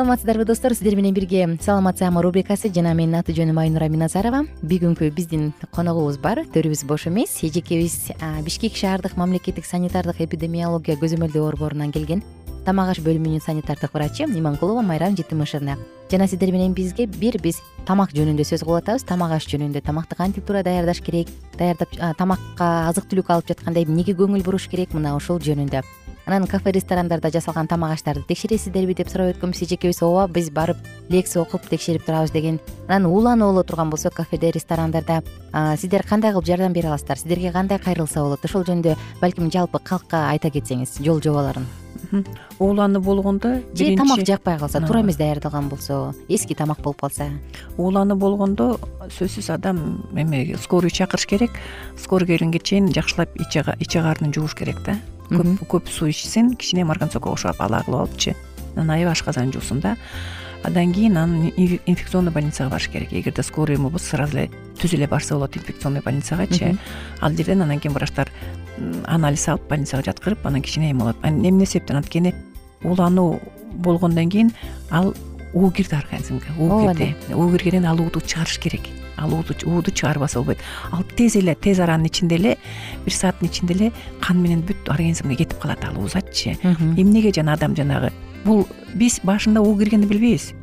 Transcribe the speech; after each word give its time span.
саламатсыздарбы 0.00 0.46
достор? 0.46 0.72
Сиздер 0.72 0.96
менен 0.96 1.12
бирге 1.12 1.58
саламат 1.60 1.98
саама 1.98 2.22
рубрикасы 2.22 2.72
жана 2.72 2.94
менин 2.94 3.18
аты 3.18 3.34
жөнүм 3.36 3.58
айнура 3.60 3.84
миназарова. 3.92 4.46
Бүгүнкү 4.64 5.10
биздин 5.12 5.52
коногубуз 5.76 6.16
бар 6.16 6.40
төрүбүз 6.54 6.86
бош 6.88 7.04
эмес. 7.10 7.34
Эжекебиз 7.44 8.08
бишкек 8.40 8.78
шаардык 8.80 9.18
мамлекеттик 9.20 9.68
санитардык 9.68 10.22
эпидемиология 10.24 10.96
көзөмөлдөө 10.96 11.44
борборунан 11.44 11.92
келген 11.92 12.24
тамак 12.64 12.94
аш 12.94 13.02
бөлүмүнүн 13.04 13.44
санитардык 13.44 13.92
врачы 13.92 14.24
иманкулова 14.24 14.80
майрам 14.80 15.16
жытымышевна 15.16 15.76
жана 16.10 16.28
сиздер 16.28 16.52
менен 16.52 16.72
бизге 16.72 17.06
бир 17.06 17.36
биз 17.42 17.60
тамак 17.88 18.12
жөнүндө 18.16 18.44
сөз 18.44 18.64
кылып 18.64 18.82
атабыз 18.82 19.04
тамак 19.08 19.32
аш 19.36 19.48
жөнүндө 19.52 19.80
тамакты 19.84 20.16
кантип 20.16 20.44
туура 20.46 20.62
даярдаш 20.62 21.00
керек 21.00 21.28
даярдап 21.58 21.96
тамакка 22.18 22.88
азык 22.88 23.08
түлүк 23.08 23.32
алып 23.32 23.48
жатканда 23.52 23.84
эмнеге 23.84 24.16
көңүл 24.16 24.44
буруш 24.44 24.68
керек 24.68 24.92
мына 24.92 25.16
ушул 25.16 25.40
жөнүндө 25.40 25.84
анан 26.30 26.46
кафе 26.46 26.70
ресторандарда 26.70 27.30
жасалган 27.30 27.66
тамак 27.66 27.92
аштарды 27.96 28.22
текшересиздерби 28.28 28.94
деп 28.94 29.10
сурап 29.10 29.34
өткөнбүз 29.34 29.64
эжекебиз 29.66 30.02
ооба 30.06 30.28
биз 30.30 30.50
барып 30.54 30.78
лекция 31.10 31.42
окуп 31.42 31.66
текшерип 31.68 32.04
турабыз 32.06 32.30
деген. 32.30 32.60
Анан 32.86 33.06
улануу 33.10 33.50
боло 33.50 33.64
турган 33.64 33.90
болсо 33.90 34.10
кафеде 34.10 34.52
ресторандарда 34.54 35.22
сиздер 35.76 36.06
кандай 36.06 36.32
кылып 36.32 36.46
жардам 36.46 36.72
бере 36.72 36.88
аласыздар? 36.88 37.18
Сиздерге 37.18 37.52
кандай 37.52 37.78
кайрылса 37.78 38.22
болот? 38.22 38.44
Ошол 38.44 38.64
жөнүндө 38.64 38.96
балким 39.20 39.50
жалпы 39.50 39.82
калкка 39.82 40.28
айта 40.30 40.50
кетсеңиз 40.50 41.00
жол 41.02 41.20
жоболорун 41.20 41.66
уулануу 42.58 43.02
болгондо 43.02 43.60
же 43.74 43.96
тамак 43.96 44.24
жакпай 44.26 44.58
калса 44.58 44.80
туура 44.80 45.02
эмес 45.02 45.16
даярдалган 45.16 45.68
болсо 45.68 46.14
эски 46.28 46.54
тамак 46.54 46.80
болуп 46.80 47.00
калса. 47.00 47.28
Уулануу 47.76 48.16
болгондо 48.16 48.78
сөзсүз 49.18 49.52
адам 49.52 50.06
эме 50.14 50.56
скорый 50.58 50.90
чакырыш 50.90 51.26
керек. 51.26 51.50
Скорый 51.98 52.26
келгенге 52.26 52.58
чейин 52.58 52.92
жакшылап 52.92 53.30
ич 53.36 53.92
карнын 53.92 54.32
жууш 54.32 54.54
керек 54.54 54.82
да 54.84 54.98
көп 55.30 55.66
көп 55.68 55.88
суу 55.88 56.08
ичсин 56.10 56.54
кичине 56.56 56.84
марганцовка 56.84 57.30
кошуп 57.30 57.60
ала 57.60 57.82
кылып 57.86 58.00
алыпчы 58.00 58.34
анан 58.76 58.90
аябай 58.90 59.12
ашказан 59.12 59.52
жуусун 59.52 59.80
да 59.80 59.96
андан 60.62 60.92
кийин 60.92 61.16
анан 61.16 61.52
инфекционный 61.86 62.32
больницага 62.32 62.70
барыш 62.70 62.88
керек. 62.88 63.12
Эгерде 63.12 63.42
скорый 63.42 63.76
болбосо 63.76 64.16
сразу 64.16 64.36
эле 64.36 64.50
түз 64.80 64.94
эле 64.94 65.06
барса 65.06 65.34
болот 65.34 65.56
инфекционный 65.56 66.02
больницагачы. 66.02 66.76
Ал 67.20 67.32
жерден 67.32 67.62
анан 67.62 67.80
кийин 67.80 67.94
врачтар 67.94 68.30
анализ 69.06 69.48
алып 69.48 69.68
больницага 69.68 70.02
жаткырып 70.04 70.46
анан 70.46 70.62
кичине 70.62 70.90
эме 70.90 71.00
болот. 71.00 71.16
Эмне 71.24 71.66
себептен? 71.66 71.96
Анткени 71.96 72.34
уулануу 72.82 73.40
болгондон 73.72 74.28
кийин 74.28 74.52
ал 74.90 75.14
уу 75.54 75.70
кирди 75.70 75.96
организмге 75.96 76.46
уу 76.58 76.86
кирди 76.86 77.14
уу 77.34 77.50
киргенен 77.50 77.86
ал 77.86 78.00
ууду 78.00 78.20
чыгарыш 78.20 78.58
керек 78.58 78.82
ал 79.20 79.32
ууду 79.32 79.90
чыгарбаса 79.90 80.38
болбойт. 80.38 80.58
Ал 80.92 81.04
тез 81.16 81.36
эле 81.36 81.54
тез 81.54 81.80
аранын 81.80 82.06
ичинде 82.06 82.36
эле 82.36 82.56
бир 83.04 83.14
сааттын 83.14 83.48
ичинде 83.48 83.74
эле 83.74 83.92
кан 84.20 84.42
менен 84.42 84.62
бүт 84.62 84.88
организмге 84.88 85.36
кетип 85.36 85.58
калат. 85.60 85.84
Ал 85.84 86.00
уузачы 86.00 86.56
эмнеге 86.96 87.32
жана 87.32 87.54
адам 87.54 87.76
жанагы? 87.76 88.12
Бул 88.44 88.66
биз 88.94 89.20
башында 89.22 89.60
уу 89.60 89.76
киргенди 89.78 90.06
билбейбиз. 90.06 90.54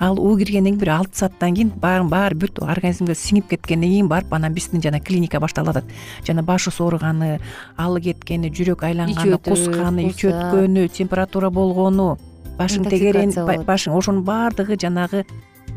Ал 0.00 0.18
уу 0.18 0.36
киргенден 0.36 0.74
кийин 0.74 0.80
бир 0.80 0.90
алты 0.90 1.18
сааттан 1.18 1.54
кийин 1.54 1.70
баарын 1.70 2.08
баары 2.10 2.34
бүт 2.34 2.58
организмге 2.58 3.14
сиңип 3.14 3.46
кеткенден 3.52 3.88
кийин 3.88 4.08
барып 4.10 4.32
анан 4.34 4.52
биздин 4.52 4.82
жана 4.82 4.98
клиника 5.00 5.38
башталып 5.38 5.76
атат. 5.76 5.84
Жана 6.26 6.42
башы 6.42 6.72
сооруганы 6.74 7.38
алы 7.76 8.00
кеткени 8.00 8.50
жүрөк 8.50 8.82
айланганы 8.82 9.38
кусканы 9.38 10.08
ичи 10.10 10.32
өткөнү 10.32 10.88
температура 10.90 11.50
болгону 11.50 12.18
башың 12.58 12.88
тегеренип 12.90 13.64
башың 13.66 13.94
ошонун 13.96 14.24
баардыгы 14.26 14.76
жанагы 14.80 15.24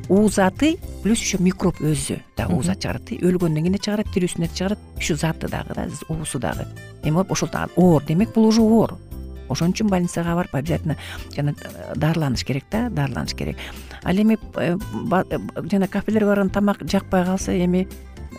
уу 0.09 0.29
заты 0.29 0.77
плюс 1.03 1.19
еще 1.19 1.37
микроб 1.39 1.75
өзү. 1.79 2.19
Дагы 2.37 2.55
уу 2.55 2.63
зат 2.63 2.81
чыгарат 2.81 3.11
өлгөндөн 3.11 3.63
кийин 3.63 3.75
да 3.75 3.81
чыгарат 3.81 4.11
тирүүсүндө 4.13 4.47
да 4.47 4.55
чыгарат. 4.55 4.79
Ушул 4.97 5.17
заты 5.17 5.47
дагы 5.47 5.73
да 5.75 5.87
уусу 6.09 6.39
дагы. 6.39 6.65
Эме 7.03 7.15
болуп 7.15 7.31
ошол 7.31 7.49
дагы 7.49 7.71
оор 7.75 8.03
демек 8.03 8.33
бул 8.33 8.47
уже 8.47 8.61
оор. 8.61 8.97
Ошон 9.49 9.73
үчүн 9.73 9.89
больницага 9.89 10.35
барып 10.35 10.55
обязательно 10.55 10.97
жана 11.35 11.53
э, 11.53 11.93
дарыланыш 11.95 12.43
керек 12.45 12.65
да 12.71 12.89
дарыланыш 12.89 13.35
керек. 13.35 13.57
Ал 14.03 14.15
эми 14.15 14.37
э, 14.55 14.77
э, 14.77 15.39
жана 15.71 15.87
кафелерге 15.87 16.25
барганда 16.25 16.53
тамак 16.53 16.83
жакпай 16.89 17.25
калса 17.25 17.53
эми 17.53 17.87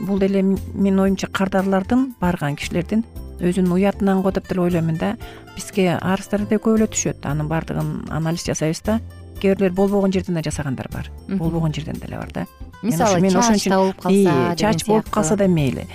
бул 0.01 0.19
деле 0.19 0.43
менин 0.43 1.01
оюмча 1.01 1.27
кардарлардын 1.27 2.15
барган 2.21 2.57
кишилердин 2.57 3.05
өзүнүн 3.41 3.73
уятынан 3.73 4.23
го 4.23 4.31
деп 4.31 4.49
деле 4.49 4.63
ойлоймун 4.63 4.99
да 4.99 5.17
бизге 5.55 5.97
арыздар 5.97 6.47
да 6.47 6.57
көп 6.57 6.79
эле 6.79 6.87
түшөт. 6.87 7.25
Анын 7.25 7.49
баардыгын 7.49 8.09
анализ 8.11 8.45
жасайбыз 8.47 8.83
да 8.83 9.01
кээ 9.41 9.55
бирлер 9.55 9.73
болбогон 9.73 10.13
жерден 10.13 10.35
да 10.35 10.43
жасагандар 10.43 10.89
бар. 10.93 11.11
Болбогон 11.29 11.75
жерден 11.75 12.01
деле 12.01 12.19
бар 12.19 12.33
да. 12.33 12.47
Мисалы 12.83 13.31
чачта 13.31 13.79
болуп 13.79 14.01
калса 14.01 14.55
чач 14.57 14.87
болуп 14.87 15.11
калса 15.11 15.37
да 15.37 15.49
мейли. 15.49 15.87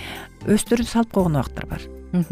Өздөрү 0.46 0.84
салып 0.84 1.12
койгон 1.12 1.36
убактар 1.36 1.66
бар. 1.66 1.80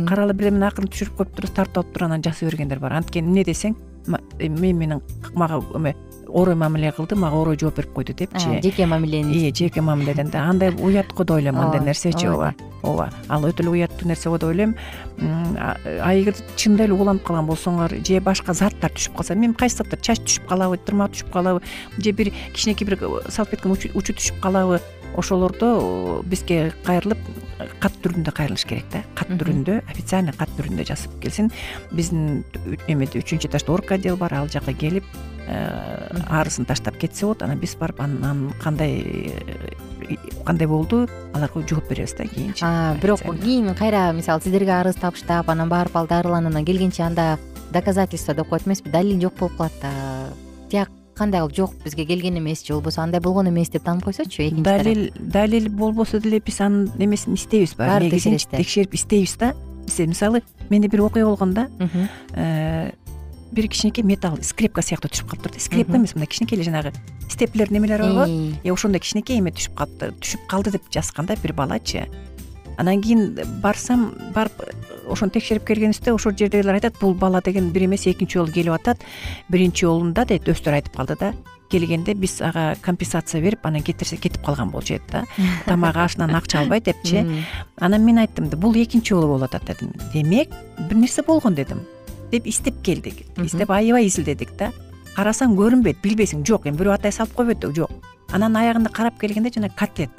Каралы 0.06 0.34
бир 0.34 0.50
эмени 0.50 0.66
акырын 0.68 0.90
түшүрүп 0.92 1.16
коюп 1.16 1.36
туруп 1.36 1.54
тартып 1.56 1.82
алып 1.82 1.92
туруп 1.94 2.08
анан 2.10 2.22
жасай 2.22 2.48
бергендер 2.50 2.78
бар. 2.78 2.98
Анткени 2.98 3.28
эмне 3.28 3.44
десең 3.44 3.76
мен 4.06 4.76
менен 4.76 5.00
мага 5.34 5.60
эме 5.74 5.94
орой 6.32 6.54
мамиле 6.54 6.92
кылды 6.92 7.16
мага 7.16 7.36
орой 7.36 7.58
жооп 7.58 7.76
берип 7.76 7.92
койду 7.92 8.14
депчи. 8.14 8.60
Жеке 8.62 8.86
мамилени. 8.86 9.52
Жеке 9.54 9.80
мамиледен 9.80 10.30
да. 10.30 10.48
Андай 10.48 10.70
уят 10.70 11.12
го 11.12 11.24
деп 11.24 11.36
ойлойм 11.36 11.58
андай 11.58 11.80
нерсечи 11.80 12.26
ооба. 12.26 12.54
ооба. 12.82 13.10
Ал 13.28 13.44
өтө 13.44 13.62
эле 13.62 13.70
уяттуу 13.70 14.08
нерсе 14.08 14.30
го 14.30 14.38
деп 14.38 14.48
ойлойм 14.48 14.74
а 15.20 16.14
эгер 16.14 16.34
чынында 16.56 16.84
эле 16.84 16.94
ууланып 16.94 17.24
калган 17.26 17.46
болсоңор 17.46 17.94
же 18.06 18.20
башка 18.20 18.54
заттар 18.54 18.92
түшүп 18.94 19.18
калса 19.18 19.34
эми 19.34 19.52
кайсы 19.52 19.82
заттар 19.82 20.00
чач 20.00 20.22
түшүп 20.24 20.48
калабы 20.48 20.78
тырмак 20.78 21.12
түшүп 21.12 21.32
калабы 21.34 21.60
же 21.98 22.12
бир 22.12 22.32
кичинекей 22.54 22.88
бир 22.88 22.98
салфетканын 23.28 23.76
учу 23.76 24.14
түшүп 24.14 24.40
калабы 24.40 24.80
ошолордо 25.16 26.22
бизге 26.24 26.72
кайрылып 26.86 27.18
кат 27.80 27.96
түрүндө 28.04 28.32
кайрылыш 28.36 28.64
керек 28.68 28.86
да. 28.92 29.02
Кат 29.18 29.32
түрүндө 29.40 29.80
официальный 29.90 30.36
кат 30.36 30.52
түрүндө 30.58 30.86
жазып 30.88 31.16
келсин. 31.22 31.50
Биздин 31.92 32.44
эмеде 32.88 33.22
үчүнчү 33.22 33.50
этажда 33.50 33.74
орг 33.74 33.92
отдел 33.96 34.18
бар 34.20 34.34
ал 34.38 34.50
жака 34.52 34.72
келип 34.72 35.06
э, 35.46 35.58
арызын 36.28 36.68
таштап 36.68 36.98
кетсе 37.00 37.26
болот 37.26 37.42
анан 37.46 37.60
биз 37.60 37.76
барып 37.80 38.00
анан 38.04 38.50
кандай 38.62 39.00
э, 39.00 40.16
кандай 40.46 40.66
болду 40.70 41.06
аларга 41.34 41.64
жооп 41.66 41.88
беребиз 41.88 42.14
да 42.18 42.26
кийинчи. 42.26 42.64
Бирок 43.02 43.24
кийин 43.42 43.74
кайра 43.74 44.10
мисалы 44.12 44.42
сиздерге 44.42 44.78
арыз 44.80 45.00
табыштап 45.00 45.48
анан 45.48 45.68
барып 45.68 45.96
ал 45.96 46.06
дарыланып 46.06 46.54
анан 46.54 46.64
келгенче 46.64 47.02
анда 47.02 47.38
доказательство 47.72 48.34
деп 48.34 48.48
коет 48.48 48.66
эмеспи? 48.66 48.90
Далил 48.90 49.20
жок 49.20 49.34
болуп 49.38 49.56
калат 49.56 49.72
тияк 50.70 50.90
кандай 51.20 51.42
кылып 51.44 51.56
жок 51.56 51.74
бизге 51.84 52.06
келген 52.08 52.38
эмес 52.38 52.64
же 52.64 52.74
болбосо 52.74 53.02
андай 53.02 53.20
болгон 53.20 53.48
эмес 53.50 53.70
деп 53.70 53.84
таанып 53.84 54.04
койсочу 54.08 54.42
экинчи 54.42 54.64
далил 54.64 55.10
далил 55.18 55.68
болбосо 55.70 56.20
деле 56.20 56.40
биз 56.40 56.60
анын 56.60 56.90
эмесин 56.98 57.34
издейбиз 57.34 57.76
баягы 57.76 58.06
негизин 58.06 58.38
текшерип 58.38 58.94
издейбиз 58.94 59.36
да. 59.36 59.54
Мисалы 59.98 60.42
менде 60.70 60.88
бир 60.88 61.02
окуя 61.02 61.26
болгон 61.26 61.52
да 61.54 61.68
э, 62.34 62.92
бир 63.52 63.68
кичинекей 63.68 64.04
металл 64.04 64.38
скрепка 64.42 64.82
сыяктуу 64.82 65.10
түшүп 65.10 65.30
калыптыр 65.30 65.52
да 65.52 65.60
скрепка 65.60 65.96
эмес 65.96 66.14
мындай 66.14 66.28
кичинекей 66.28 66.56
эле 66.56 66.64
жанагы 66.64 66.92
степлер 67.28 67.72
немелер 67.72 68.02
барго 68.02 68.26
э 68.62 68.72
ошондой 68.72 69.00
кичинекей 69.00 69.38
эме 69.38 69.50
түшүп 69.50 69.74
калыптыр 69.74 70.14
түшүп 70.20 70.46
калды 70.48 70.70
деп 70.76 70.90
жазган 70.90 71.26
да 71.26 71.36
бир 71.42 71.52
балачы. 71.52 72.06
Анан 72.78 73.02
кийин 73.02 73.38
барсам 73.62 74.14
барып 74.34 74.62
ошону 75.10 75.30
текшерип 75.34 75.64
келгенибизде 75.68 76.12
ошол 76.12 76.32
жердегилер 76.32 76.78
айтат 76.78 76.98
бул 77.00 77.14
бала 77.14 77.40
деген 77.44 77.70
бир 77.70 77.84
эмес 77.84 78.06
экинчи 78.06 78.38
жолу 78.38 78.52
келип 78.52 78.72
атат 78.72 79.04
биринчи 79.48 79.86
жолунда 79.86 80.24
дейт. 80.24 80.48
Өздөрү 80.48 80.80
айтып 80.80 80.96
калды 80.96 81.16
да. 81.20 81.32
Келгенде 81.70 82.14
биз 82.14 82.40
ага 82.42 82.74
компенсация 82.82 83.42
берип 83.42 83.66
анан 83.66 83.82
кетирсе 83.82 84.16
кетип 84.16 84.44
калган 84.44 84.70
болчу 84.70 84.94
дейт 84.94 85.02
да. 85.12 85.24
Тамак 85.66 85.96
ашынан 85.96 86.34
акча 86.34 86.60
албай 86.60 86.80
депчи 86.80 87.24
анан 87.78 88.04
мен 88.04 88.18
айттым 88.18 88.48
да 88.50 88.56
бул 88.56 88.74
экинчи 88.74 89.14
жолу 89.14 89.34
болуп 89.34 89.54
атат 89.54 89.66
дедим. 89.66 89.92
Демек 90.12 90.50
бир 90.78 90.96
нерсе 90.96 91.22
болгон 91.22 91.54
дедим. 91.54 91.80
Деп 92.30 92.46
издеп 92.46 92.82
келдик. 92.82 93.26
Издеп 93.36 93.70
аябай 93.70 94.06
изилдедик 94.06 94.56
да. 94.58 94.72
Карасаң 95.16 95.56
көрүнбөйт 95.58 96.02
билбейсиң. 96.02 96.46
Жок 96.46 96.66
эми 96.66 96.78
бирөө 96.78 96.94
атай 96.94 97.12
салып 97.12 97.34
койбойт 97.34 97.66
жок. 97.74 97.90
Анан 98.32 98.56
аягында 98.56 98.90
карап 98.94 99.18
келгенде 99.18 99.50
жанаг 99.50 99.74
котлет 99.74 100.10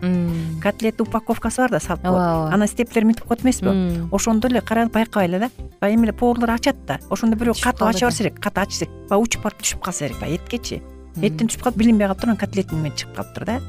котлеттин 0.00 1.06
упаковкасы 1.06 1.62
бар 1.62 1.70
да 1.70 1.80
коет 1.80 2.04
ооба 2.04 2.18
ооба 2.18 2.54
анан 2.54 2.68
степлер 2.68 3.04
мынтип 3.04 3.24
коет 3.24 3.44
эмеспи 3.44 3.68
ошондо 4.12 4.48
эле 4.48 4.60
карап 4.60 4.92
байкабай 4.92 5.28
эле 5.28 5.38
да. 5.38 5.50
Баягы 5.80 5.96
эме 5.96 6.08
эле 6.08 6.12
поварлар 6.12 6.50
ачат 6.50 6.84
да. 6.86 6.98
Ошондо 7.10 7.36
бирөө 7.36 7.60
катып 7.62 7.88
ача 7.88 8.06
берсе 8.06 8.24
керек 8.24 8.40
катып 8.40 8.62
ачса 8.64 8.86
баягы 9.08 9.22
учуп 9.22 9.42
барып 9.44 9.62
түшүп 9.62 9.80
калса 9.84 10.08
керек 10.08 10.20
баягы 10.20 10.40
эткечи 10.40 10.82
эттен 11.20 11.48
түшүп 11.48 11.62
калып 11.62 11.78
билинбей 11.78 12.06
калыптыр 12.06 12.30
анан 12.30 12.40
котлеттин 12.40 12.82
менен 12.82 12.96
чыгып 12.96 13.16
калыптыр 13.16 13.44
да. 13.44 13.60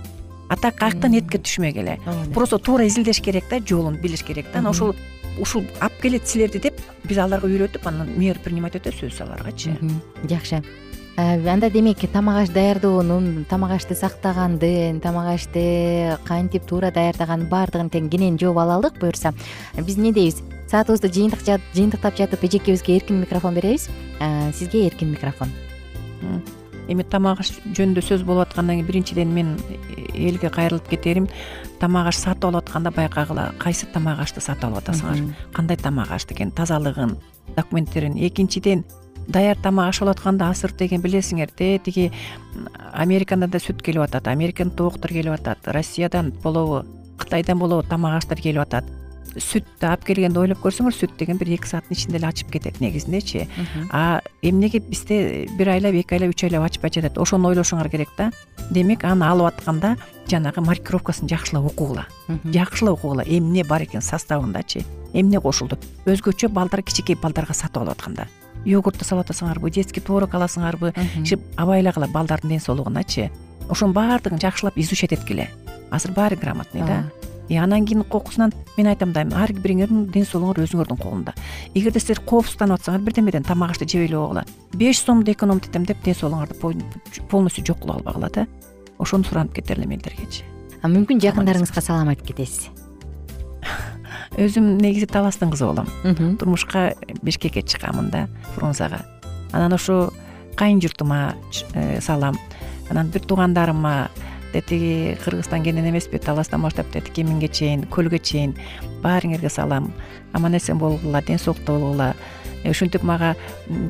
А 0.50 0.56
так 0.58 0.76
каяктан 0.76 1.14
этке 1.16 1.40
түшмөк 1.40 1.78
эле 1.80 2.00
просто 2.34 2.58
туура 2.60 2.88
изилдеш 2.88 3.22
керек 3.22 3.50
да 3.50 3.60
жолун 3.60 3.98
билиш 4.02 4.24
керек 4.24 4.46
да. 4.54 4.60
Анан 4.60 4.72
ошол 4.72 4.96
ушул 5.40 5.64
алып 5.80 6.02
келет 6.02 6.28
силерди 6.28 6.60
деп 6.60 6.80
биз 7.08 7.18
аларга 7.18 7.48
үйрөтүп 7.48 7.88
анан 7.88 8.10
мер 8.18 8.40
принимать 8.44 8.76
этөбүз 8.76 9.22
аларгачы. 9.24 9.78
Жакшы 10.28 10.64
анда 11.18 11.70
демек 11.70 12.00
тамак 12.12 12.44
аш 12.44 12.50
даярдоонун 12.50 13.46
тамак 13.50 13.72
ашты 13.72 13.96
сактаганды 13.96 15.00
тамак 15.02 15.36
ашты 15.36 16.18
кантип 16.26 16.66
туура 16.66 16.92
даярдаганын 16.92 17.50
баардыгын 17.50 17.90
тең 17.90 18.10
кенен 18.10 18.38
жооп 18.40 18.58
ала 18.58 18.76
алдык 18.76 19.00
буюрса 19.00 19.34
биз 19.78 19.98
эмне 19.98 20.14
дейбиз? 20.14 20.42
Саатыбызды 20.72 21.12
жыйынтыктап 21.12 22.16
жатып 22.16 22.46
эжекебизге 22.48 22.96
эркин 22.96 23.20
микрофон 23.20 23.54
беребиз. 23.54 23.90
Э, 24.22 24.54
сизге 24.54 24.88
эркин 24.88 25.12
микрофон. 25.12 25.50
Эми 26.88 27.04
тамак 27.04 27.42
аш 27.44 27.52
жөнүндө 27.76 28.02
сөз 28.06 28.24
болуп 28.24 28.48
аткандан 28.48 28.78
кийин 28.78 28.88
биринчиден 28.88 29.34
мен 29.36 29.58
элге 30.16 30.50
кайрылып 30.50 30.88
кетерим. 30.88 31.28
Тамак 31.80 32.08
аш 32.08 32.22
сатып 32.24 32.46
алып 32.46 32.64
атканда 32.64 32.92
байкагыла 32.96 33.52
кайсы 33.60 33.86
тамак 33.92 34.24
ашты 34.24 34.40
сатып 34.40 34.72
алып 34.72 34.80
атасыңар? 34.86 35.36
Кандай 35.54 35.78
тамак 35.78 36.12
аш 36.12 36.26
деген 36.26 36.52
тазалыгын 36.52 37.18
документтерин. 37.56 38.16
Экинчиден 38.16 38.86
даяр 39.28 39.58
тамак 39.58 39.90
ашап 39.90 40.10
атканда 40.10 40.50
асыр 40.50 40.72
деген 40.78 41.02
билесиңерде 41.02 41.80
тиги 41.84 42.12
америкадан 42.94 43.50
да 43.50 43.60
сүт 43.60 43.82
келип 43.82 44.04
атат 44.04 44.28
америкадан 44.28 44.74
тооктор 44.76 45.12
келип 45.12 45.34
атат 45.34 45.68
россиядан 45.68 46.32
болобу 46.44 46.84
кытайдан 47.18 47.60
болобу 47.60 47.88
тамак 47.88 48.18
аштар 48.18 48.42
келип 48.42 48.62
атат. 48.62 48.86
Сүттү 49.32 49.88
алып 49.88 50.02
келгенде 50.04 50.42
ойлоп 50.42 50.60
көрсөңөр 50.60 50.92
сүт 50.92 51.14
деген 51.16 51.38
бир 51.40 51.48
эки 51.56 51.70
сааттын 51.70 51.96
ичинде 51.96 52.18
эле 52.20 52.28
ачып 52.28 52.50
кетет 52.52 52.82
негизиндечи 52.84 53.46
а 53.90 54.20
эмнеге 54.42 54.82
бизде 54.84 55.48
бир 55.58 55.70
айлап 55.72 55.96
эки 55.96 56.18
айлап 56.18 56.34
үч 56.34 56.44
айлап 56.44 56.66
ачпай 56.68 56.92
жатат 56.92 57.18
ошону 57.18 57.48
ойлошуңар 57.48 57.88
керек 57.90 58.10
да. 58.18 58.32
Демек 58.72 59.06
аны 59.06 59.24
алып 59.24 59.54
атканда 59.54 59.96
жанагы 60.28 60.60
маркировкасын 60.60 61.32
жакшылап 61.32 61.72
окугула. 61.72 62.08
Жакшылап 62.44 63.00
окугула. 63.00 63.24
Эмне 63.24 63.64
бар 63.64 63.84
экен 63.84 64.02
составындачы 64.02 64.84
эмне 65.14 65.40
кошулду? 65.40 65.80
Өзгөчө 66.06 66.50
балдар 66.50 66.84
кичинекей 66.84 67.16
балдарга 67.16 67.54
сатып 67.54 67.86
алып 67.86 67.96
атканда 67.96 68.28
йогуртту 68.66 69.06
салып 69.06 69.26
атасыңарбы 69.28 69.72
детский 69.72 70.02
творог 70.02 70.34
аласыңарбы 70.36 70.94
абай 71.58 71.82
эле 71.82 71.92
балдардын 71.92 72.50
ден 72.50 72.60
соолугуначы 72.60 73.30
ошонун 73.70 73.94
баардыгын 73.94 74.40
жакшылап 74.40 74.78
изучать 74.78 75.14
эткиле. 75.14 75.50
Азыр 75.90 76.12
баары 76.12 76.36
грамотный 76.36 76.82
да. 76.82 77.04
И 77.50 77.58
анан 77.58 77.86
кийин 77.86 78.04
кокусунан 78.04 78.54
мен 78.78 78.88
айтам 78.88 79.12
да 79.14 79.22
ар 79.22 79.52
бириңердин 79.52 80.06
ден 80.12 80.24
соолугуңар 80.24 80.64
өзүңөрдүн 80.64 81.00
колуңда 81.02 81.34
эгерде 81.74 82.00
силер 82.00 82.22
коопсузданып 82.24 82.80
атсаңар 82.80 83.02
бирдемеден 83.04 83.44
тамак 83.44 83.72
ашты 83.72 83.86
жебей 83.86 84.08
эле 84.08 84.16
койгула 84.16 84.46
беш 84.74 85.02
сомду 85.02 85.32
экономить 85.34 85.68
этем 85.68 85.86
деп 85.86 86.02
ден 86.04 86.16
соолугуңарды 86.16 86.56
полностью 87.30 87.66
жок 87.66 87.82
кылып 87.82 87.98
албагыла 87.98 88.30
да. 88.30 88.48
Ошону 89.00 89.26
суранып 89.26 89.56
кетер 89.56 89.80
элем 89.80 89.92
элдергечи 89.98 90.46
мүмкүн 90.84 91.20
жакындарыңызга 91.20 91.82
салам 91.82 92.10
айтып 92.14 92.32
кетесиз 92.32 92.70
өзүм 94.38 94.78
негизи 94.82 95.08
таластын 95.08 95.52
кызы 95.52 95.66
болом. 95.66 95.88
Турмушка 96.38 96.94
бишкекке 97.22 97.62
чыкканмын 97.62 98.10
да 98.10 98.28
фрунзага. 98.56 99.06
Анан 99.52 99.74
ошо 99.74 100.12
кайын 100.56 100.82
журтума 100.82 101.36
э, 101.74 102.02
салам. 102.02 102.38
Анан 102.90 103.08
бир 103.08 103.22
туугандарыма 103.22 104.10
тетиги 104.54 105.18
кыргызстан 105.24 105.64
кенен 105.64 105.90
эмеспи 105.90 106.18
таластан 106.18 106.62
баштап 106.62 106.92
тети 106.92 107.12
кеминге 107.12 107.48
чейин 107.48 107.84
көлгө 107.84 108.20
чейин 108.20 108.56
баарыңерге 109.04 109.50
салам. 109.50 109.94
Аман 110.34 110.58
эсен 110.58 110.78
болгула 110.78 111.22
ден 111.22 111.40
соолукта 111.40 111.72
болгула 111.72 112.16
ушинтип 112.70 113.04
мага 113.04 113.36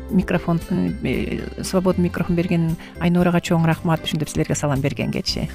микрофон 0.09 0.59
э, 1.03 1.63
свободный 1.63 2.05
микрофон 2.05 2.35
берген 2.35 2.75
айнурага 2.99 3.41
чоң 3.41 3.65
рахмат 3.67 4.03
ушинтип 4.03 4.29
силерге 4.29 4.55
салам 4.55 4.81
бергенгечи 4.81 5.49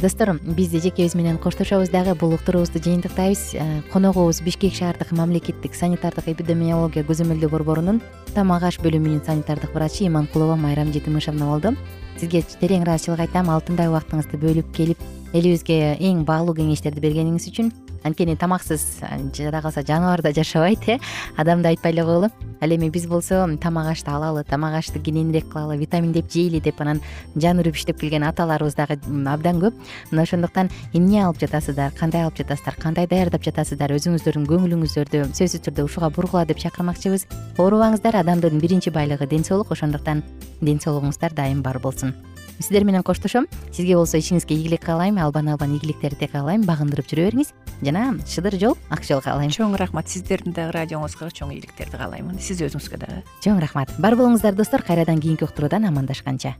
достор 0.00 0.38
биз 0.42 0.72
эжекебиз 0.74 1.14
менен 1.14 1.38
коштошобуз 1.38 1.90
дагы 1.90 2.14
бул 2.14 2.32
уктуруубузду 2.34 2.80
жыйынтыктайбыз. 2.80 3.56
Коногубуз 3.92 4.40
бишкек 4.40 4.74
шаардык 4.74 5.12
мамлекеттик 5.12 5.74
санитардык 5.74 6.28
эпидемиология 6.28 7.04
көзөмөлдөө 7.04 7.50
борборунун 7.50 8.00
тамак 8.34 8.62
аш 8.70 8.80
бөлүмүнүн 8.80 9.24
санитардык 9.26 9.74
врачы 9.74 10.06
иманкулова 10.06 10.56
майрам 10.56 10.92
жетимишовна 10.92 11.46
болду. 11.46 11.76
Сизге 12.16 12.40
терең 12.42 12.86
ыраазычылык 12.86 13.20
айтам 13.26 13.50
алтындай 13.52 13.90
убактыңызды 13.92 14.40
бөлүп 14.40 14.72
келип 14.72 14.98
элибизге 15.34 15.98
эң 16.00 16.24
баалуу 16.24 16.56
кеңештерди 16.56 17.02
бергениңиз 17.04 17.50
үчүн 17.50 17.72
анткени 18.06 18.36
тамаксыз 18.36 19.00
жада 19.34 19.60
калса 19.62 19.82
жаныбар 19.82 20.22
да 20.22 20.32
жашабайт 20.32 20.88
э. 20.88 20.98
Адам 21.36 21.62
да 21.62 21.68
айтпай 21.68 21.92
эле 21.92 22.04
коелу 22.04 22.30
ал 22.60 22.70
эми 22.70 22.88
биз 22.90 23.06
болсо 23.06 23.46
тамак 23.60 23.88
ашты 23.92 24.10
алалы 24.10 24.44
тамак 24.44 24.74
ашты 24.74 24.98
кененирээк 25.00 25.48
кылалы 25.48 25.76
витаминдеп 25.76 26.30
жейли 26.30 26.60
деп 26.60 26.80
анан 26.80 27.00
жан 27.34 27.58
уруп 27.58 27.76
иштеп 27.76 28.00
келген 28.00 28.22
аталарыбыз 28.24 28.74
дагы 28.74 28.98
абдан 29.26 29.60
көп. 29.60 29.74
Мына 30.10 30.22
ошондуктан 30.22 30.70
эмне 30.92 31.24
алып 31.24 31.40
жатасыздар 31.40 31.92
кандай 31.92 32.22
алып 32.22 32.38
жатасыздар 32.38 32.76
кандай 32.76 33.06
даярдап 33.06 33.42
жатасыздар? 33.42 33.92
Өзүңүздөрдүн 33.96 34.46
көңүлүңүздөрдү 34.46 35.26
сөзсүз 35.32 35.66
түрдө 35.66 35.88
ушуга 35.88 36.10
бургула 36.10 36.46
деп 36.46 36.62
чакырмакчыбыз. 36.62 37.26
Оорубаңыздар 37.58 38.22
адамдын 38.22 38.60
биринчи 38.60 38.90
байлыгы 38.90 39.26
ден 39.26 39.44
соолук. 39.44 39.72
Ошондуктан 39.72 40.22
ден 40.60 40.80
соолугуңуздар 40.80 41.34
дайым 41.34 41.62
бар 41.62 41.78
болсун 41.78 42.14
сиздер 42.60 42.84
менен 42.84 43.02
коштошом. 43.02 43.46
Сизге 43.72 43.96
болсо 43.96 44.18
ишиңизге 44.18 44.54
ийгилик 44.54 44.84
каалайм 44.84 45.18
албан 45.18 45.48
албан 45.48 45.74
ийгиликтерди 45.76 46.28
каалайм 46.32 46.64
багындырып 46.66 47.08
жүрө 47.10 47.28
бериңиз. 47.30 47.52
Жана 47.82 48.14
шыдыр 48.26 48.58
жол 48.60 48.76
ак 48.90 49.04
жол 49.04 49.20
каалайм. 49.20 49.50
Чоң 49.50 49.76
рахмат. 49.76 50.08
Сиздердин 50.08 50.52
дагы 50.56 50.76
радиоңузга 50.76 51.30
чоң 51.30 51.52
ийгиликтерди 51.54 51.96
каалаймын 51.96 52.40
сиз 52.40 52.62
өзүңүзгө 52.62 53.02
дагы. 53.02 53.22
Чоң 53.44 53.60
рахмат. 53.60 53.92
Бар 53.98 54.16
болуңуздар 54.16 54.56
достор. 54.56 54.82
Кайрадан 54.82 55.20
кийинки 55.20 55.44
уктуруудан 55.44 55.84
амандашканча. 55.84 56.56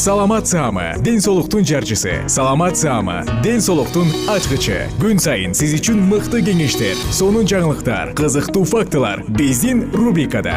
Саламат 0.00 0.46
саама. 0.48 0.94
Ден 1.04 1.20
соолуктун 1.20 1.64
жарчысы. 1.64 2.26
Саламат 2.26 2.76
саама. 2.78 3.24
Ден 3.42 3.60
соолуктун 3.60 4.08
ачкычы. 4.32 4.88
Күн 4.96 5.20
сайын 5.20 5.52
сиз 5.52 5.74
үчүн 5.76 6.00
мыкты 6.08 6.40
кеңештер 6.46 6.96
сонун 7.12 7.44
жаңылыктар 7.44 8.14
кызыктуу 8.16 8.64
фактылар. 8.64 9.26
Биздин 9.28 9.90
рубрикада 9.92 10.56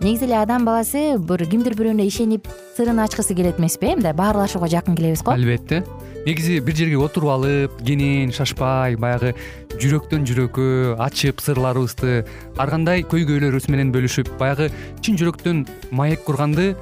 негизи 0.00 0.24
эле 0.24 0.38
адам 0.40 0.64
баласы 0.64 1.18
бир 1.18 1.44
кимдир 1.44 1.74
бирөөнө 1.76 2.06
ишенип 2.08 2.48
сырын 2.76 3.02
ачкысы 3.04 3.34
келет 3.36 3.58
эмеспи 3.60 3.90
э? 3.90 3.96
мындай 3.98 4.14
баарлашууга 4.16 4.68
жакын 4.68 4.96
келебиз 4.96 5.22
го. 5.22 5.32
Албетте. 5.32 5.84
Негизи 6.24 6.60
бир 6.60 6.76
жерге 6.76 6.96
отуруп 6.98 7.30
алып 7.34 7.82
кенен 7.84 8.32
шашпай 8.32 8.96
баягы 8.96 9.34
жүрөктөн 9.76 10.24
жүрөккө 10.24 10.96
ачып 11.04 11.44
сырларыбызды 11.44 12.24
ар 12.56 12.72
кандай 12.72 13.04
көйгөйлөрүбүз 13.04 13.68
менен 13.68 13.92
бөлүшүп 13.92 14.32
баягы 14.40 14.70
чын 15.04 15.20
жүрөктөн 15.20 15.66
маек 15.92 16.24
курганды 16.24 16.72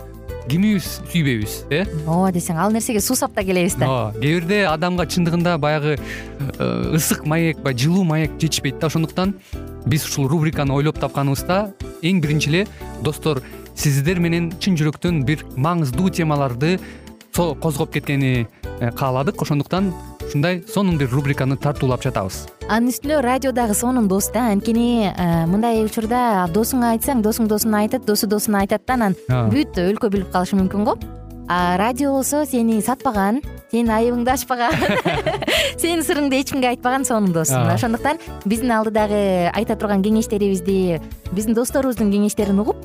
кимибиз 0.49 1.01
сүйбөйбүз 1.11 1.57
э? 1.75 1.85
Ооба 2.07 2.31
десең 2.33 2.59
ал 2.63 2.73
нерсеге 2.73 3.03
суусап 3.05 3.35
да 3.35 3.43
келебиз 3.45 3.77
да. 3.79 3.87
Ооба 3.87 4.21
кээ 4.21 4.39
бирде 4.39 4.61
адамга 4.71 5.07
чындыгында 5.11 5.59
баягы 5.59 5.99
э, 5.99 6.95
ысык 6.97 7.27
маек 7.27 7.61
баягы 7.61 7.83
жылуу 7.83 8.05
маек 8.09 8.39
жетишпейт 8.39 8.79
да. 8.79 8.87
Ошондуктан 8.87 9.35
биз 9.87 10.07
ушул 10.07 10.29
рубриканы 10.29 10.73
ойлоп 10.75 10.99
тапканыбызда 11.03 11.75
эң 12.03 12.23
биринчи 12.25 12.51
эле 12.51 12.67
достор 13.03 13.43
сиздер 13.75 14.21
менен 14.21 14.53
чын 14.61 14.79
жүрөктөн 14.79 15.23
бир 15.27 15.45
маңыздуу 15.57 16.11
темаларды 16.11 16.79
козгоп 17.39 17.93
кеткени 17.93 18.49
э, 18.81 18.91
кааладык. 18.91 19.41
Ошондуктан 19.43 19.93
ушундай 20.27 20.65
сонун 20.67 20.99
бир 20.99 21.11
рубриканы 21.11 21.57
тартуулап 21.57 22.03
жатабыз. 22.03 22.47
Анын 22.69 22.91
үстүнө 22.93 23.21
радио 23.23 23.53
дагы 23.53 23.75
сонун 23.75 24.09
дос 24.09 24.31
да 24.35 24.49
анткени 24.53 25.13
э, 25.13 25.47
мындай 25.47 25.85
учурда 25.85 26.49
досуңа 26.53 26.95
айтсаң 26.97 27.23
досуң 27.23 27.49
досуна 27.49 27.85
айтат 27.85 28.07
досу 28.07 28.27
досуна 28.27 28.65
айтат 28.65 28.87
да 28.87 28.99
анан 28.99 29.17
бүт 29.29 29.79
өлкө 29.79 30.11
билип 30.11 30.35
калышы 30.35 30.59
мүмкүн 30.59 30.85
го. 30.85 30.99
А 31.49 31.79
радио 31.79 32.13
болсо 32.13 32.45
сени 32.45 32.83
сатпаган 32.85 33.41
сенин 33.71 33.89
айыбыңды 33.95 34.35
ачпаган 34.35 34.75
сенин 35.81 36.03
сырыңды 36.05 36.43
эч 36.43 36.53
кимге 36.53 36.75
айтпаган 36.75 37.07
сонун 37.09 37.33
дос 37.33 37.49
ошондуктан 37.49 38.21
биздин 38.45 38.75
алдыдагы 38.77 39.49
айта 39.55 39.77
турган 39.77 40.05
кеңештерибизди 40.05 41.01
биздин 41.33 41.57
досторубуздун 41.57 42.13
кеңештерин 42.13 42.61
угуп 42.61 42.85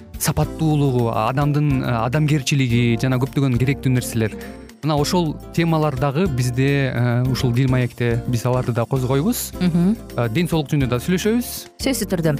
сапаттуулугу 0.21 1.09
адамдын 1.27 1.81
э, 1.81 1.93
адамгерчилиги 2.05 2.97
жана 3.01 3.19
көптөгөн 3.21 3.57
керектүү 3.61 3.95
нерселер. 3.97 4.37
Мына 4.81 4.97
ошол 4.97 5.35
темалар 5.53 5.93
дагы 5.99 6.25
бизде 6.25 6.89
ушул 7.29 7.51
дил 7.53 7.69
маекте 7.69 8.15
биз 8.27 8.45
аларды 8.49 8.73
да 8.73 8.87
козгойбуз. 8.89 9.51
Ден 10.33 10.49
соолук 10.49 10.71
жөнүндө 10.73 10.89
дагы 10.95 11.05
сүйлөшөбүз. 11.05 11.53
Сөзсүз 11.85 12.09
түрдө 12.09 12.39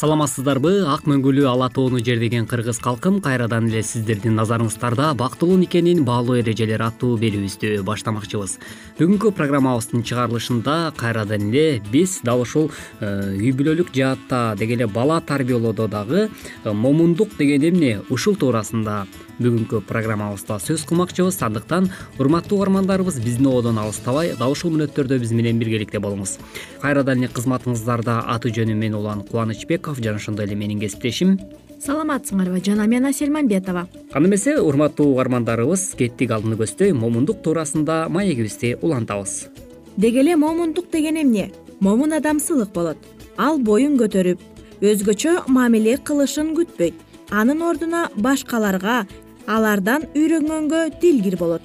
саламатсыздарбы? 0.00 0.86
Ак 0.88 1.04
мөңгүлүү 1.10 1.44
ала 1.50 1.66
тоону 1.68 1.98
жердеген 2.00 2.46
кыргыз 2.48 2.78
калкым 2.80 3.18
кайрадан 3.20 3.66
эле 3.68 3.82
сиздердин 3.84 4.32
назарыңыздарда 4.38 5.10
бактылуу 5.20 5.58
никенин 5.60 6.06
баалуу 6.08 6.38
эрежелери 6.40 6.86
аттуу 6.86 7.18
берүүбүздү 7.20 7.82
баштамакчыбыз. 7.84 8.56
Бүгүнкү 8.96 9.34
программабыздын 9.36 10.06
чыгарылышында 10.08 10.76
кайрадан 10.96 11.50
эле 11.50 11.82
биз 11.92 12.20
дал 12.24 12.46
ушул 12.46 12.70
э, 13.00 13.10
үй 13.36 13.52
бүлөлүк 13.52 13.92
жаатта 13.92 14.54
деги 14.56 14.78
эле 14.78 14.88
бала 14.88 15.20
тарбиялоодо 15.20 15.88
дагы 15.92 16.28
э, 16.30 16.72
момундук 16.72 17.36
деген 17.36 17.68
эмне? 17.68 17.98
Ушул 18.08 18.40
туурасында 18.40 19.04
бүгүнкү 19.40 19.80
программабызда 19.88 20.58
сөз 20.60 20.84
кылмакчыбыз. 20.88 21.40
Андыктан 21.42 21.88
урматтуу 22.18 22.58
угармандарыбыз 22.58 23.20
биздин 23.24 23.48
ободон 23.48 23.78
алыстабай 23.80 24.34
дал 24.38 24.52
ушул 24.52 24.70
мүнөттөрдө 24.74 25.18
биз 25.18 25.32
менен 25.32 25.58
биргеликте 25.58 25.98
болуңуз. 25.98 26.36
Кайрадан 26.82 27.24
эле 27.24 27.32
кызматыңыздарда 27.32 28.20
аты 28.28 28.52
жөнүм 28.52 28.76
мен 28.84 28.94
улан 28.94 29.24
кубанычбеков 29.24 29.98
жана 30.04 30.20
ошондой 30.20 30.46
эле 30.46 30.54
менин 30.54 30.80
кесиптешим. 30.80 31.38
Саламатсыңарбы 31.80 32.60
жана 32.62 32.86
мен 32.86 33.06
асель 33.06 33.32
мамбетова. 33.32 33.86
Анда 34.12 34.28
эмесе 34.28 34.58
урматтуу 34.60 35.14
угармандарыбыз 35.14 35.94
кеттик 35.96 36.30
алдыны 36.36 36.60
көздөй 36.60 36.92
момундук 36.92 37.40
туурасында 37.42 38.08
маегибизди 38.10 38.76
улантабыз. 38.82 39.48
Деги 39.96 40.20
эле 40.20 40.36
момундук 40.36 40.90
деген 40.90 41.16
эмне? 41.16 41.50
Момун 41.80 42.12
адам 42.12 42.40
сылык 42.40 42.74
болот. 42.74 42.98
Ал 43.38 43.58
боюн 43.58 43.96
көтөрүп 43.96 44.38
өзгөчө 44.82 45.48
мамиле 45.48 45.96
кылышын 45.96 46.52
күтпөйт. 46.58 46.94
Анын 47.30 47.62
ордуна 47.62 48.10
башкаларга 48.16 49.06
алардан 49.46 50.06
үйрөнгөнгө 50.14 51.00
дилгир 51.00 51.36
болот. 51.36 51.62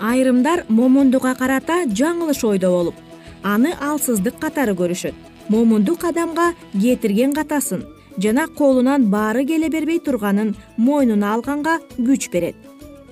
Айрымдар 0.00 0.64
момундукка 0.68 1.34
карата 1.36 1.84
жаңылыш 1.86 2.44
ойдо 2.48 2.70
болуп 2.72 2.94
аны 3.42 3.74
алсыздык 3.80 4.38
катары 4.40 4.74
көрүшөт. 4.74 5.14
Момундук 5.48 6.04
адамга 6.04 6.52
кетирген 6.72 7.34
катасын 7.34 7.84
жана 8.18 8.46
колунан 8.46 9.10
баары 9.10 9.44
келе 9.46 9.68
бербей 9.68 9.98
турганын 9.98 10.54
мойнуна 10.76 11.34
алганга 11.34 11.80
күч 11.98 12.30
берет. 12.32 12.56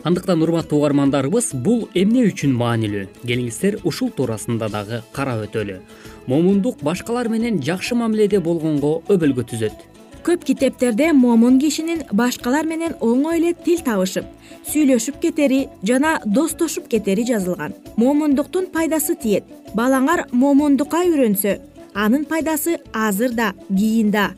Андыктан 0.04 0.42
урматтуу 0.42 0.78
угармандарыбыз 0.78 1.52
бул 1.54 1.88
эмне 1.94 2.22
үчүн 2.28 2.54
маанилүү? 2.54 3.08
Келиңиздер 3.26 3.80
ушул 3.84 4.12
туурасында 4.14 4.68
дагы 4.70 5.02
карап 5.12 5.48
өтөлү. 5.48 5.80
Момундук 6.26 6.82
башкалар 6.82 7.28
менен 7.28 7.60
жакшы 7.60 7.98
мамиледе 7.98 8.38
болгонго 8.40 9.02
өбөлгө 9.08 9.44
түзөт 9.50 9.97
көп 10.28 10.44
китептерде 10.44 11.12
момун 11.16 11.58
кишинин 11.58 12.02
башкалар 12.12 12.66
менен 12.68 12.92
оңой 13.00 13.38
эле 13.38 13.54
тил 13.64 13.80
табышып 13.84 14.26
сүйлөшүп 14.68 15.20
кетери 15.22 15.60
жана 15.88 16.18
достошуп 16.24 16.88
кетери 16.92 17.24
жазылган. 17.24 17.72
Момундуктун 17.96 18.66
пайдасы 18.74 19.16
тиет. 19.16 19.44
Балаңар 19.74 20.26
момундукка 20.32 21.00
үйрөнсө 21.08 21.58
анын 21.94 22.26
пайдасы 22.28 22.78
азыр 22.92 23.32
да 23.32 23.54
кийин 23.68 24.10
да. 24.10 24.32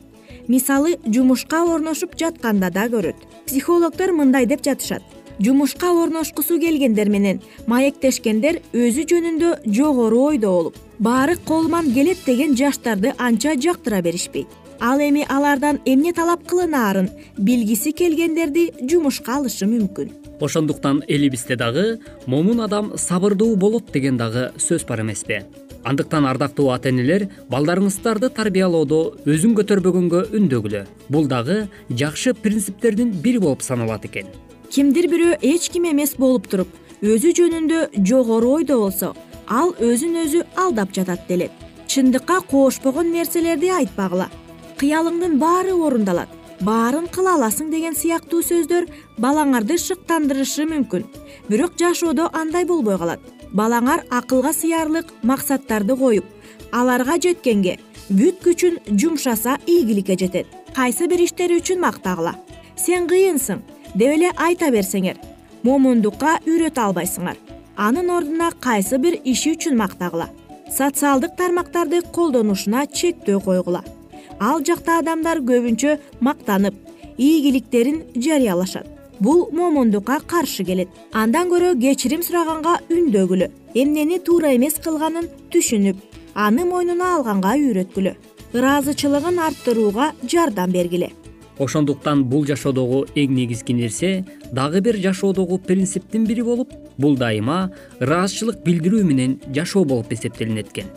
Мисалы 0.47 0.97
жумушка 1.05 1.63
орношуп 1.73 2.15
жатканда 2.19 2.71
да 2.71 2.87
көрөт. 2.87 3.15
Психологдор 3.45 4.11
мындай 4.11 4.45
деп 4.45 4.63
жатышат. 4.63 5.03
Жумушка 5.39 5.91
орношкусу 5.91 6.59
келгендер 6.59 7.09
менен 7.09 7.41
маектешкендер 7.67 8.61
өзү 8.71 9.07
жөнүндө 9.11 9.53
жогору 9.65 10.23
ойдо 10.29 10.51
болуп 10.55 10.75
баары 10.99 11.35
колуман 11.35 11.91
келет 11.93 12.19
деген 12.25 12.53
жаштарды 12.55 13.15
анча 13.17 13.55
жактыра 13.55 14.01
беришпейт 14.05 14.47
ал 14.81 14.99
эми 14.99 15.23
алардан 15.29 15.79
эмне 15.85 16.11
талап 16.13 16.43
кылынаарын 16.49 17.09
билгиси 17.37 17.91
келгендерди 17.93 18.71
жумушка 18.81 19.37
алышы 19.37 19.69
мүмкүн. 19.69 20.09
Ошондуктан 20.41 21.03
элибизде 21.07 21.55
дагы 21.55 21.99
момун 22.25 22.61
адам 22.61 22.97
сабырдуу 22.97 23.55
болот 23.55 23.91
деген 23.93 24.17
дагы 24.17 24.49
сөз 24.57 24.87
бар 24.87 25.01
эмеспи 25.01 25.43
андыктан 25.85 26.25
ардактуу 26.25 26.69
ата 26.73 26.89
энелер 26.89 27.27
балдарыңыздарды 27.49 28.29
тарбиялоодо 28.33 28.99
өзүн 29.25 29.55
көтөрбөгөнгө 29.57 30.27
үндөгүлө. 30.37 30.85
Бул 31.09 31.27
дагы 31.27 31.67
жакшы 31.89 32.33
принциптердин 32.33 33.11
бири 33.21 33.39
болуп 33.39 33.61
саналат 33.61 34.05
экен. 34.05 34.27
Кимдир 34.69 35.09
бирөө 35.09 35.39
эч 35.41 35.69
ким 35.69 35.85
эмес 35.89 36.15
болуп 36.17 36.47
туруп 36.49 36.69
өзү 37.01 37.33
жөнүндө 37.37 38.05
жогору 38.05 38.57
ойдо 38.57 38.77
болсо 38.81 39.15
ал 39.47 39.73
өзүн 39.79 40.21
өзү 40.25 40.45
алдап 40.55 40.93
жатат 40.93 41.27
делет. 41.27 41.51
Чындыкка 41.87 42.41
кошпогон 42.41 43.11
нерселерди 43.11 43.67
айтпагыла 43.67 44.29
кыялыңдын 44.81 45.37
баары 45.37 45.73
орундалат. 45.77 46.29
Баарын 46.65 47.05
кыла 47.13 47.35
аласың 47.37 47.69
деген 47.69 47.93
сыяктуу 47.97 48.41
сөздөр 48.45 48.87
балаңарды 49.21 49.77
шыктандырышы 49.81 50.65
мүмкүн. 50.69 51.05
Бирок 51.49 51.77
жашоодо 51.77 52.29
андай 52.33 52.65
болбой 52.65 52.97
калат. 52.97 53.21
Балаңар 53.53 54.05
акылга 54.09 54.53
сыярлык 54.57 55.13
максаттарды 55.21 55.97
коюп 55.97 56.25
аларга 56.71 57.19
жеткенге 57.21 57.77
бүт 58.09 58.41
күчүн 58.45 58.79
жумшаса 58.97 59.57
ийгиликке 59.67 60.17
жетет. 60.17 60.47
Кайсы 60.73 61.07
бир 61.07 61.25
иштери 61.27 61.59
үчүн 61.61 61.81
мактагыла? 61.83 62.35
Сен 62.77 63.09
кыйынсың 63.11 63.61
деп 63.93 64.15
эле 64.15 64.33
айта 64.37 64.71
берсеңер 64.73 65.21
момундукка 65.63 66.39
үйрөтө 66.47 66.87
албайсыңар. 66.87 67.37
Анын 67.77 68.09
ордуна 68.09 68.51
кайсы 68.59 68.97
бир 68.97 69.19
иши 69.25 69.53
үчүн 69.57 69.77
мактагыла? 69.77 70.31
Социалдык 70.71 71.35
тармактарды 71.37 72.01
колдонушуна 72.01 72.87
чектөө 72.87 73.43
койгула 73.43 73.83
ал 74.41 74.63
жакта 74.65 74.97
адамдар 74.99 75.39
көбүнчө 75.45 75.97
мактанып 76.19 76.73
ийгиликтерин 77.17 78.01
жарыялашат. 78.15 78.87
Бул 79.19 79.49
момундукка 79.53 80.17
каршы 80.25 80.65
келет. 80.65 80.89
Андан 81.13 81.51
көрө 81.51 81.75
кечирим 81.79 82.23
сураганга 82.25 82.79
үндөгүлө. 82.89 83.51
Эмнени 83.75 84.17
туура 84.25 84.55
эмес 84.55 84.79
кылганын 84.81 85.29
түшүнүп 85.53 85.97
аны 86.33 86.65
мойнуна 86.65 87.15
алганга 87.17 87.53
үйрөткүлө. 87.53 88.15
Ыраазычылыгын 88.57 89.37
арттырууга 89.45 90.11
жардам 90.25 90.71
бергиле. 90.73 91.11
Ошондуктан 91.59 92.23
бул 92.25 92.47
жашоодогу 92.49 93.05
эң 93.13 93.35
негизги 93.37 93.75
нерсе 93.77 94.25
дагы 94.51 94.81
бир 94.81 94.97
жашоодогу 94.97 95.59
принциптин 95.59 96.25
бири 96.25 96.41
болуп 96.41 96.73
бул 96.97 97.17
дайыма 97.19 97.69
ыраазычылык 97.99 98.63
билдирүү 98.65 99.03
менен 99.05 99.37
жашоо 99.53 99.83
болуп 99.85 100.11
эсептелинет 100.15 100.71
экен 100.71 100.89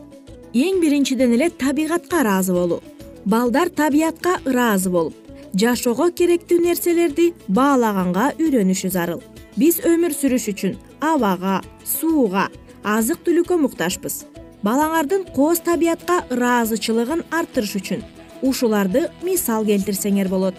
эң 0.54 0.80
биринчиден 0.80 1.34
эле 1.36 1.50
табигатка 1.50 2.22
ыраазы 2.22 2.56
болуу 2.56 2.80
балдар 3.24 3.70
табиятка 3.70 4.38
ыраазы 4.44 4.90
болуп 4.90 5.14
жашоого 5.56 6.10
керектүү 6.12 6.58
нерселерди 6.60 7.30
баалаганга 7.48 8.32
үйрөнүшү 8.42 8.90
зарыл. 8.90 9.22
Биз 9.56 9.78
өмүр 9.86 10.12
сүрүш 10.12 10.48
үчүн 10.52 10.74
абага 11.00 11.60
сууга 11.86 12.48
азык 12.82 13.22
түлүккө 13.24 13.60
муктажбыз 13.62 14.24
балаңардын 14.66 15.28
кооз 15.36 15.62
табиятка 15.64 16.20
ыраазычылыгын 16.34 17.24
арттырыш 17.30 17.76
үчүн 17.80 18.04
ушуларды 18.42 19.08
мисал 19.22 19.64
келтирсеңер 19.64 20.28
болот. 20.28 20.56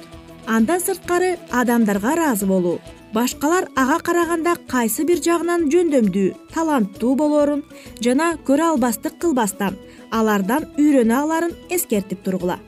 Андан 0.48 0.82
сырткары 0.82 1.36
адамдарга 1.52 2.14
ыраазы 2.14 2.46
болуу. 2.46 2.80
Башкалар 3.14 3.70
ага 3.76 4.00
караганда 4.00 4.56
кайсы 4.68 5.06
бир 5.06 5.22
жагынан 5.24 5.70
жөндөмдүү 5.72 6.52
таланттуу 6.54 7.16
болоорун 7.16 7.64
жана 8.04 8.34
көрө 8.48 8.72
албастык 8.74 9.20
кылбастан 9.22 9.78
алардан 10.16 10.68
үйрөнө 10.80 11.16
аларын 11.22 11.54
эскертип 11.70 12.24
тургула. 12.24 12.60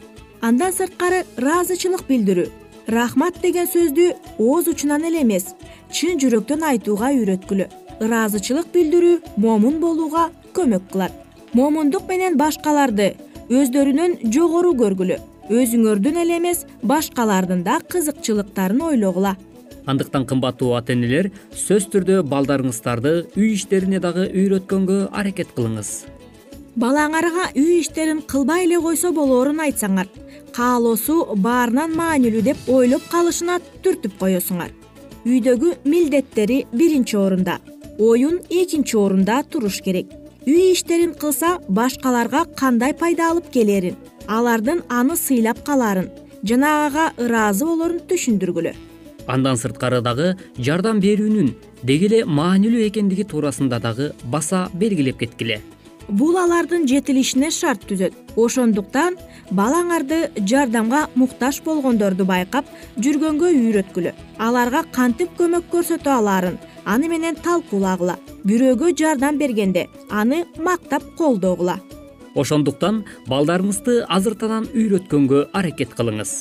Андан 0.41 0.73
сырткары 0.75 1.23
ыраазычылык 1.39 2.03
билдирүү. 2.09 2.47
Рахмат 2.87 3.39
деген 3.41 3.67
сөздү 3.67 4.11
ооз 4.39 4.67
учунан 4.71 5.03
эле 5.07 5.23
эмес 5.23 5.53
чын 5.91 6.19
жүрөктөн 6.21 6.63
айтууга 6.71 7.11
үйрөткүлө 7.15 7.69
ыраазычылык 8.03 8.69
билдирүү 8.75 9.39
момун 9.43 9.79
болууга 9.81 10.29
көмөк 10.55 10.91
кылат. 10.91 11.13
Момундук 11.53 12.07
менен 12.07 12.37
башкаларды 12.37 13.13
өздөрүнөн 13.49 14.19
жогору 14.31 14.73
көргүлө 14.79 15.19
өзүңөрдүн 15.49 16.23
эле 16.23 16.39
эмес 16.41 16.65
башкалардын 16.83 17.63
да 17.63 17.79
кызыкчылыктарын 17.79 18.81
ойлогула. 18.91 19.37
Андыктан 19.87 20.25
кымбаттуу 20.27 20.73
ата 20.75 20.91
энелер 20.91 21.31
сөзсүз 21.55 21.87
түрдө 21.93 22.19
балдарыңыздарды 22.27 23.13
үй 23.39 23.53
иштерине 23.55 24.03
дагы 24.03 24.27
үйрөткөнгө 24.27 25.07
аракет 25.15 25.55
кылыңыз 25.55 26.16
балаңарга 26.77 27.47
үй 27.57 27.79
иштерин 27.79 28.19
кылбай 28.21 28.67
эле 28.67 28.77
койсо 28.81 29.09
болоорун 29.13 29.61
айтсаңар 29.65 30.09
каалоосу 30.53 31.15
баарынан 31.45 31.95
маанилүү 31.97 32.43
деп 32.45 32.67
ойлоп 32.69 33.07
калышына 33.11 33.57
түртүп 33.85 34.17
коесуңар. 34.21 34.69
Үйдөгү 35.25 35.73
милдеттери 35.89 36.65
биринчи 36.71 37.17
орунда 37.17 37.57
оюн 37.99 38.39
экинчи 38.49 38.97
орунда 38.97 39.41
туруш 39.43 39.81
керек. 39.81 40.11
Үй 40.45 40.73
иштерин 40.73 41.15
кылса 41.17 41.57
башкаларга 41.67 42.45
кандай 42.55 42.93
пайда 42.93 43.31
алып 43.31 43.49
келерин? 43.51 43.95
Алардын 44.27 44.83
аны 44.89 45.17
сыйлап 45.17 45.63
калаарын 45.65 46.11
жана 46.43 46.85
ага 46.85 47.07
ыраазы 47.17 47.65
болоорун 47.65 48.03
түшүндүргүлө. 48.07 48.75
Андан 49.27 49.57
сырткары 49.57 50.03
дагы 50.05 50.35
жардам 50.57 51.01
берүүнүн 51.03 51.49
деги 51.83 52.07
эле 52.11 52.21
маанилүү 52.25 52.85
экендиги 52.87 53.25
туурасында 53.27 53.81
дагы 53.83 54.11
баса 54.23 54.69
белгилеп 54.73 55.19
кеткиле 55.19 55.59
бул 56.09 56.37
алардын 56.39 56.87
жетилишине 56.87 57.51
шарт 57.51 57.83
түзөт. 57.89 58.13
Ошондуктан 58.37 59.17
балаңарды 59.51 60.29
жардамга 60.37 61.07
муктаж 61.15 61.61
болгондорду 61.65 62.25
байкап 62.25 62.65
жүргөнгө 62.97 63.51
үйрөткүлө. 63.51 64.13
Аларга 64.37 64.83
кантип 64.91 65.35
көмөк 65.39 65.69
көрсөтө 65.73 66.13
алаарын 66.19 66.57
аны 66.85 67.09
менен 67.11 67.35
талкуулагыла. 67.35 68.17
Бирөөгө 68.47 68.93
жардам 68.97 69.37
бергенде 69.37 69.87
аны 70.09 70.45
мактап 70.57 71.03
колдогула 71.17 71.79
ошондуктан 72.37 73.03
балдарыңызды 73.25 74.03
азыртадан 74.13 74.69
үйрөткөнгө 74.75 75.47
аракет 75.57 75.95
кылыңыз. 75.97 76.33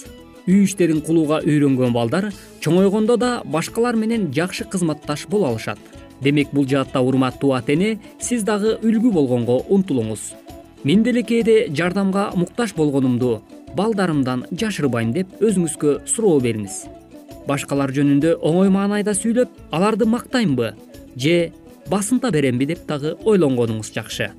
Үй 0.47 0.67
иштерин 0.67 1.01
кылууга 1.03 1.41
үйрөнгөн 1.43 1.95
балдар 1.97 2.29
чоңойгондо 2.63 3.17
да 3.19 3.31
башкалар 3.45 3.97
менен 3.99 4.29
жакшы 4.37 4.69
кызматташ 4.71 5.27
боло 5.33 5.49
алышат 5.51 5.96
демек 6.21 6.53
бул 6.53 6.67
жаатта 6.67 7.01
урматтуу 7.01 7.53
ата 7.57 7.73
эне 7.73 7.99
сиз 8.19 8.43
дагы 8.45 8.79
үлгү 8.83 9.13
болгонго 9.13 9.63
умтулуңуз. 9.69 10.33
Мен 10.85 11.03
деле 11.03 11.23
кээде 11.23 11.69
жардамга 11.75 12.31
муктаж 12.35 12.75
болгонумду 12.75 13.43
балдарымдан 13.77 14.47
жашырбайм 14.53 15.13
деп 15.13 15.41
өзүңүзгө 15.41 16.01
суроо 16.07 16.41
бериңиз. 16.41 16.85
Башкалар 17.47 17.93
жөнүндө 17.95 18.37
оңой 18.43 18.71
маанайда 18.71 19.15
сүйлөп 19.15 19.51
аларды 19.71 20.07
мактаймбы? 20.07 20.75
Же 21.17 21.53
басынта 21.91 22.31
беремби 22.31 22.67
деп 22.67 22.87
дагы 22.87 23.17
ойлонгонуңуз 23.25 23.93
жакшы. 23.95 24.31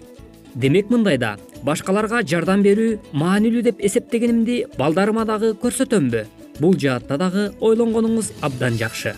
Демек 0.56 0.90
мындай 0.90 1.18
да 1.18 1.36
башкаларга 1.64 2.24
жардам 2.24 2.64
берүү 2.66 2.98
маанилүү 3.14 3.62
деп 3.70 3.84
эсептегенимди 3.84 4.66
балдарыма 4.78 5.26
дагы 5.26 5.54
көрсөтөмбү? 5.62 6.26
Бул 6.60 6.74
жаатта 6.74 7.18
дагы 7.18 7.52
ойлонгонуңуз 7.62 8.34
абдан 8.42 8.80
жакшы. 8.80 9.14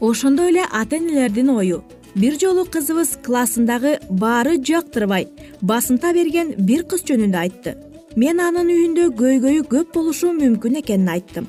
Ошондой 0.00 0.50
эле 0.50 0.64
ата 0.72 0.96
энелердин 0.96 1.50
ою 1.50 1.82
бир 2.14 2.38
жолу 2.40 2.64
кызыбыз 2.64 3.16
классындагы 3.22 3.98
баары 4.10 4.56
жактырбай 4.58 5.28
басынта 5.60 6.12
берген 6.12 6.54
бир 6.58 6.84
кыз 6.84 7.04
жөнүндө 7.06 7.38
айтты. 7.38 7.76
Мен 8.16 8.40
анын 8.42 8.70
үйүндө 8.74 9.10
көйгөйү 9.18 9.64
көп 9.70 9.94
болушу 9.94 10.32
мүмкүн 10.34 10.80
экенин 10.80 11.08
айттым. 11.14 11.46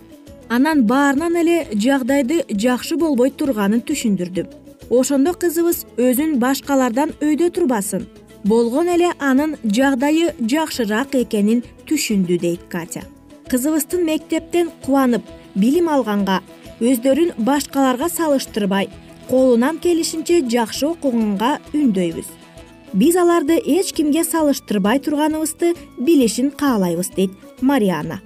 Анан 0.49 0.83
баарынан 0.85 1.35
эле 1.41 1.57
жагдайды 1.73 2.43
жакшы 2.51 2.97
болбой 2.97 3.31
турганын 3.31 3.81
түшүндүрдүм. 3.81 4.49
Ошондо 4.89 5.33
кызыбыз 5.33 5.85
өзүн 5.97 6.37
башкалардан 6.43 7.15
өйдө 7.21 7.49
турбасын. 7.55 8.05
Болгон 8.43 8.89
эле 8.89 9.13
анын 9.19 9.55
жагдайы 9.63 10.33
жакшыраак 10.41 11.15
экенин 11.15 11.63
түшүндү 11.87 12.37
дейт 12.41 12.67
катя. 12.69 13.01
Кызыбыздын 13.49 14.05
мектептен 14.05 14.69
кубанып 14.85 15.23
билим 15.55 15.89
алганга 15.89 16.41
өздөрүн 16.81 17.33
башкаларга 17.37 18.09
салыштырбай 18.09 18.89
колунан 19.31 19.77
келишинче 19.79 20.41
жакшы 20.51 20.89
окуганга 20.89 21.53
үндөйбүз. 21.71 22.27
Биз 22.91 23.15
аларды 23.15 23.55
эч 23.63 23.93
кимге 23.95 24.25
салыштырбай 24.27 24.99
турганыбызды 24.99 25.71
билишин 25.95 26.51
каалайбыз 26.51 27.13
дейт 27.15 27.31
мариана 27.61 28.19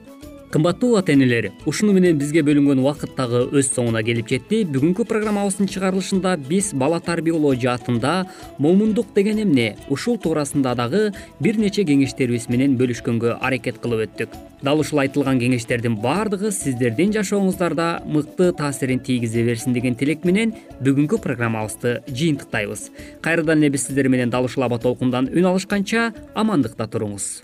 кымбаттуу 0.56 0.96
ата 0.96 1.12
энелер 1.12 1.50
ушуну 1.68 1.92
менен 1.92 2.16
бизге 2.16 2.40
бөлүнгөн 2.48 2.80
убакыт 2.80 3.12
дагы 3.18 3.42
өз 3.60 3.74
соңуна 3.76 4.00
келип 4.08 4.30
жетти. 4.32 4.62
Бүгүнкү 4.64 5.04
программабыздын 5.04 5.68
чыгарылышында 5.68 6.38
биз 6.48 6.70
бала 6.72 7.02
тарбиялоо 7.04 7.52
жаатында 7.60 8.14
момундук 8.64 9.10
деген 9.18 9.42
эмне 9.44 9.66
ушул 9.92 10.16
туурасында 10.16 10.72
дагы 10.80 11.02
бир 11.44 11.60
нече 11.60 11.84
кеңештерибиз 11.84 12.48
менен 12.48 12.78
бөлүшкөнгө 12.80 13.34
аракет 13.42 13.82
кылып 13.84 14.06
өттүк. 14.06 14.38
Дал 14.64 14.80
ушул 14.80 15.02
айтылган 15.04 15.42
кеңештердин 15.44 15.98
баардыгы 16.00 16.54
сиздердин 16.56 17.12
жашооңуздарда 17.18 18.06
мыкты 18.08 18.54
таасирин 18.56 19.04
тийгизе 19.04 19.44
берсин 19.44 19.76
деген 19.76 20.00
тилек 20.00 20.24
менен 20.24 20.54
бүгүнкү 20.80 21.20
программабызды 21.20 21.98
жыйынтыктайбыз. 22.08 22.86
Кайрадан 23.20 23.60
эле 23.60 23.74
биз 23.76 23.90
сиздер 23.90 24.08
менен 24.08 24.32
дал 24.32 24.48
ушул 24.48 24.64
аба 24.64 24.80
толкундан 24.80 25.28
үн 25.36 25.52
алышканча 25.52 26.14
амандыкта 26.34 26.88
туруңуз 26.88 27.44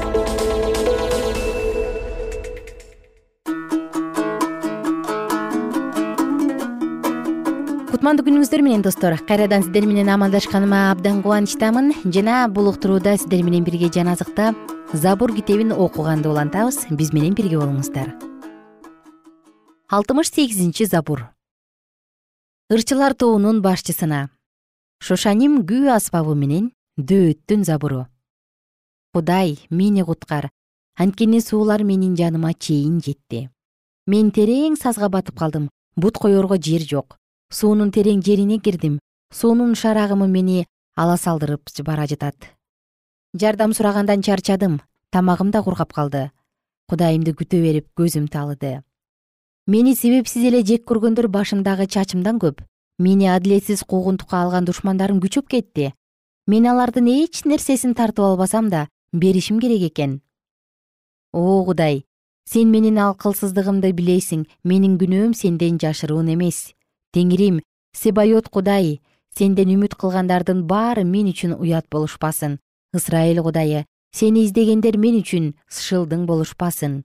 кутмандуу 8.01 8.25
күнүңүздөр 8.25 8.63
менен 8.65 8.81
достор. 8.81 9.13
Кайрадан 9.29 9.61
сиздер 9.61 9.85
менен 9.85 10.07
амандашканыма 10.09 10.89
абдан 10.89 11.19
кубанычтамын. 11.21 11.91
Жана 12.09 12.47
бул 12.49 12.71
уктурууда 12.71 13.13
сиздер 13.13 13.43
менен 13.45 13.61
бирге 13.61 13.91
жан 13.93 14.07
азыкта 14.09 14.55
забур 14.91 15.35
китебин 15.35 15.69
окуганды 15.71 16.31
улантабыз. 16.31 16.87
Биз 16.89 17.13
менен 17.13 17.35
бирге 17.37 17.59
болуңуздар. 17.61 18.09
Алтымыш 19.85 20.33
сегизинчи 20.33 20.89
забур. 20.89 21.27
Ырчылар 22.73 23.13
тобунун 23.13 23.61
башчысына. 23.61 24.31
Шошаним 24.97 25.61
күү 25.61 25.93
аспабы 25.93 26.33
менен 26.33 26.71
дөөттүн 26.97 27.69
забуру. 27.69 28.07
Кудай 29.13 29.59
мени 29.69 30.01
куткар. 30.01 30.49
Анткени 30.97 31.37
суулар 31.37 31.85
менин 31.85 32.17
жаныма 32.17 32.57
чейин 32.57 32.97
жетти. 32.97 33.51
Мен 34.07 34.33
терең 34.33 34.73
сазга 34.73 35.05
батып 35.05 35.37
калдым. 35.37 35.69
Бут 35.95 36.17
коерго 36.17 36.57
жер 36.57 36.81
жок 36.81 37.20
суунун 37.51 37.91
терең 37.91 38.23
жерине 38.25 38.59
кирдим. 38.59 38.99
Суунун 39.31 39.75
шарагымы 39.75 40.27
мени 40.27 40.65
ала 40.95 41.17
салдырып 41.17 41.69
бара 41.85 42.07
жатат. 42.07 42.35
Жардам 43.33 43.73
сурагандан 43.73 44.21
чарчадым. 44.21 44.81
Тамагым 45.11 45.51
да 45.51 45.61
кургап 45.61 45.93
калды. 45.93 46.31
Кудайымды 46.89 47.33
күтө 47.33 47.61
берип 47.61 47.87
көзүм 47.95 48.27
таалыды 48.27 48.81
мени 49.71 49.93
себепсиз 49.95 50.43
эле 50.49 50.59
жек 50.67 50.83
көргөндөр 50.89 51.27
башымдагы 51.31 51.85
чачымдан 51.87 52.39
көп. 52.41 52.61
Мени 52.99 53.29
адилетсиз 53.31 53.83
куугунтукка 53.87 54.41
алган 54.41 54.65
душмандарым 54.65 55.21
күчөп 55.23 55.47
кетти. 55.47 55.93
Мен 56.47 56.67
алардын 56.67 57.07
эч 57.07 57.43
нерсесин 57.45 57.93
тартып 57.95 58.25
албасам 58.25 58.69
да 58.69 58.87
беришим 59.13 59.59
керек 59.59 59.85
экен. 59.91 60.21
О 61.31 61.63
кудай 61.65 62.03
сен 62.45 62.71
менин 62.71 62.97
акылсыздыгымды 62.99 63.93
билесиң. 63.93 64.45
Менин 64.63 64.97
күнөөм 64.99 65.33
сенден 65.33 65.79
жашыруун 65.79 66.33
эмес 66.33 66.73
теңирим 67.15 67.59
себайот 67.97 68.49
кудай 68.49 68.99
сенден 69.35 69.71
үмүт 69.75 69.95
кылгандардын 69.99 70.63
баары 70.67 71.03
мен 71.03 71.29
үчүн 71.31 71.55
уят 71.59 71.87
болушпасын. 71.91 72.59
Ысрайыл 72.95 73.43
кудайы 73.43 73.85
сени 74.15 74.45
издегендер 74.45 74.97
мен 74.97 75.19
үчүн 75.21 75.53
шылдың 75.67 76.25
болушпасын. 76.27 77.03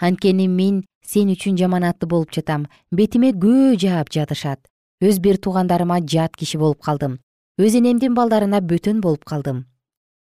Анткени 0.00 0.48
мен 0.48 0.84
сен 1.04 1.32
үчүн 1.32 1.58
жаманаттуу 1.60 2.08
болуп 2.08 2.32
жатам. 2.32 2.68
Бетиме 2.90 3.32
көө 3.32 3.76
жаап 3.80 4.12
жатышат. 4.12 4.60
Өз 5.02 5.18
бир 5.20 5.36
туугандарыма 5.36 6.00
жат 6.06 6.36
киши 6.36 6.58
болуп 6.58 6.82
калдым. 6.82 7.18
Өз 7.58 7.76
энемдин 7.76 8.14
балдарына 8.14 8.60
бөтөн 8.60 9.00
болуп 9.00 9.24
калдым. 9.24 9.66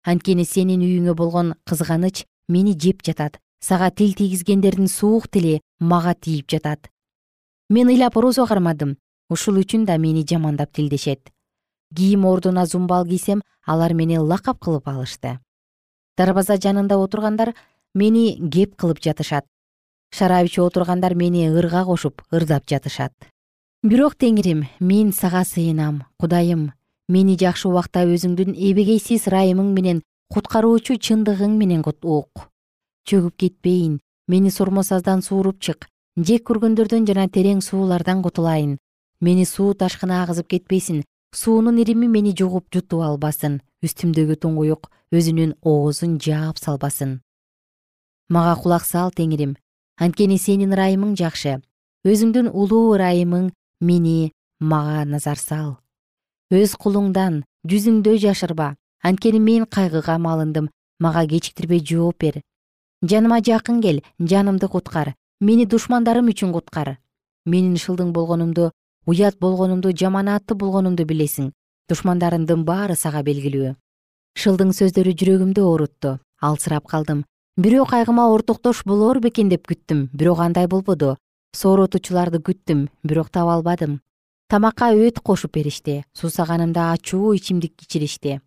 Анткени 0.06 0.44
сенин 0.44 0.82
үйүңө 0.82 1.14
болгон 1.14 1.54
кызганыч 1.66 2.24
мени 2.48 2.76
жеп 2.78 3.02
жатат. 3.02 3.40
Сага 3.60 3.90
тил 3.90 4.14
тийгизгендердин 4.14 4.86
суук 4.86 5.26
тили 5.28 5.60
мага 5.80 6.14
тийип 6.14 6.46
жатат 6.46 6.90
мен 7.68 7.88
ыйлап 7.88 8.16
орозо 8.16 8.46
кармадым 8.46 8.96
ушул 9.28 9.58
үчүн 9.60 9.84
да 9.84 9.98
мени 9.98 10.24
жамандап 10.24 10.72
тилдешет. 10.72 11.30
Кийим 11.94 12.24
ордуна 12.24 12.64
зумбал 12.66 13.04
кийсем 13.04 13.42
алар 13.66 13.92
мени 13.92 14.18
лакап 14.18 14.58
кылып 14.58 14.88
алышты. 14.88 15.38
Дарбаза 16.16 16.56
жанында 16.56 16.96
отургандар 16.96 17.54
мени 17.94 18.38
кеп 18.50 18.76
кылып 18.76 19.02
жатышат. 19.04 19.44
Шарап 20.10 20.46
ичип 20.46 20.64
отургандар 20.64 21.14
мени 21.14 21.48
ырга 21.48 21.84
кошуп 21.84 22.22
ырдап 22.32 22.64
жатышат. 22.66 23.12
Бирок 23.82 24.16
теңирим 24.16 24.64
мен 24.80 25.12
сага 25.12 25.44
сыйынам 25.44 26.04
кудайым. 26.18 26.72
Мени 27.08 27.36
жакшы 27.36 27.68
убакта 27.68 28.04
өзүңдүн 28.04 28.56
эбегейсиз 28.56 29.28
ырайымың 29.28 29.72
менен 29.76 30.02
куткаруучу 30.32 30.96
чындыгың 30.96 31.56
менен 31.56 31.84
ук. 31.84 32.48
Чөгүп 33.04 33.36
кетпейин 33.36 34.00
мени 34.26 34.50
сормосаздан 34.50 35.22
сууруп 35.22 35.60
чык 35.60 35.88
жек 36.18 36.42
көргөндөрдөн 36.48 37.06
жана 37.06 37.28
терең 37.30 37.60
суулардан 37.62 38.22
кутулайын. 38.24 38.76
Мени 39.20 39.44
суу 39.46 39.74
ташкыны 39.74 40.16
агызып 40.18 40.48
кетпесин 40.50 41.04
суунун 41.34 41.78
ирими 41.78 42.08
мени 42.08 42.34
жугуп 42.34 42.66
жутуп 42.74 43.04
албасын. 43.06 43.60
Үстүмдөгү 43.84 44.34
туңгуюк 44.42 44.88
өзүнүн 45.14 45.54
оозун 45.62 46.18
жаап 46.18 46.58
салбасын. 46.58 47.20
Мага 48.28 48.56
кулак 48.60 48.84
сал 48.84 49.12
теңирим. 49.14 49.54
Анткени 49.98 50.38
сенин 50.38 50.74
ырайымың 50.74 51.14
жакшы. 51.14 51.60
Өзүңдүн 52.04 52.50
улуу 52.50 52.96
ырайымың 52.96 53.52
мени 53.80 54.32
мага 54.58 55.04
назар 55.04 55.38
сал. 55.38 55.78
Өз 56.50 56.74
кулуңдан 56.74 57.44
жүзүңдө 57.70 58.16
жашырба. 58.18 58.74
Анткени 59.02 59.38
мен 59.38 59.66
кайгыга 59.66 60.18
малындым. 60.18 60.70
Мага 60.98 61.26
кечиктирбей 61.30 61.84
жооп 61.84 62.18
бер. 62.18 62.42
Жаныма 63.02 63.38
жакын 63.38 63.80
кел 63.80 64.02
жанымды 64.18 64.66
куткар 64.66 65.14
мени 65.40 65.66
душмандарым 65.66 66.28
үчүн 66.32 66.52
куткар. 66.52 66.98
Менин 67.46 67.76
шылдың 67.76 68.12
болгонумду 68.12 68.72
уят 69.06 69.38
болгонумду 69.38 69.92
жаманаттуу 69.92 70.56
болгонумду 70.58 71.04
билесиң. 71.04 71.52
Душмандарымдын 71.88 72.64
баары 72.64 72.96
сага 72.96 73.22
белгилүү. 73.22 73.76
Шылдың 74.36 74.74
сөздөрү 74.74 75.14
жүрөгүмдү 75.20 75.62
оорутту 75.62 76.18
алсырап 76.42 76.90
калдым. 76.90 77.24
Бирөө 77.56 77.86
кайгыма 77.92 78.28
ортоктош 78.34 78.82
болор 78.84 79.20
бекен 79.20 79.48
деп 79.48 79.66
күттүм. 79.70 80.08
Бирок 80.12 80.42
андай 80.42 80.66
болбоду 80.66 81.16
сооротуучуларды 81.56 82.42
күттүм 82.42 82.88
бирок 83.02 83.30
таба 83.30 83.54
албадым. 83.54 84.00
Тамакка 84.48 84.94
өт 84.96 85.20
кошуп 85.20 85.52
беришти 85.52 86.04
суусаганымда 86.16 86.92
ачуу 86.92 87.34
ичимдик 87.36 87.82
ичиришти 87.84 88.38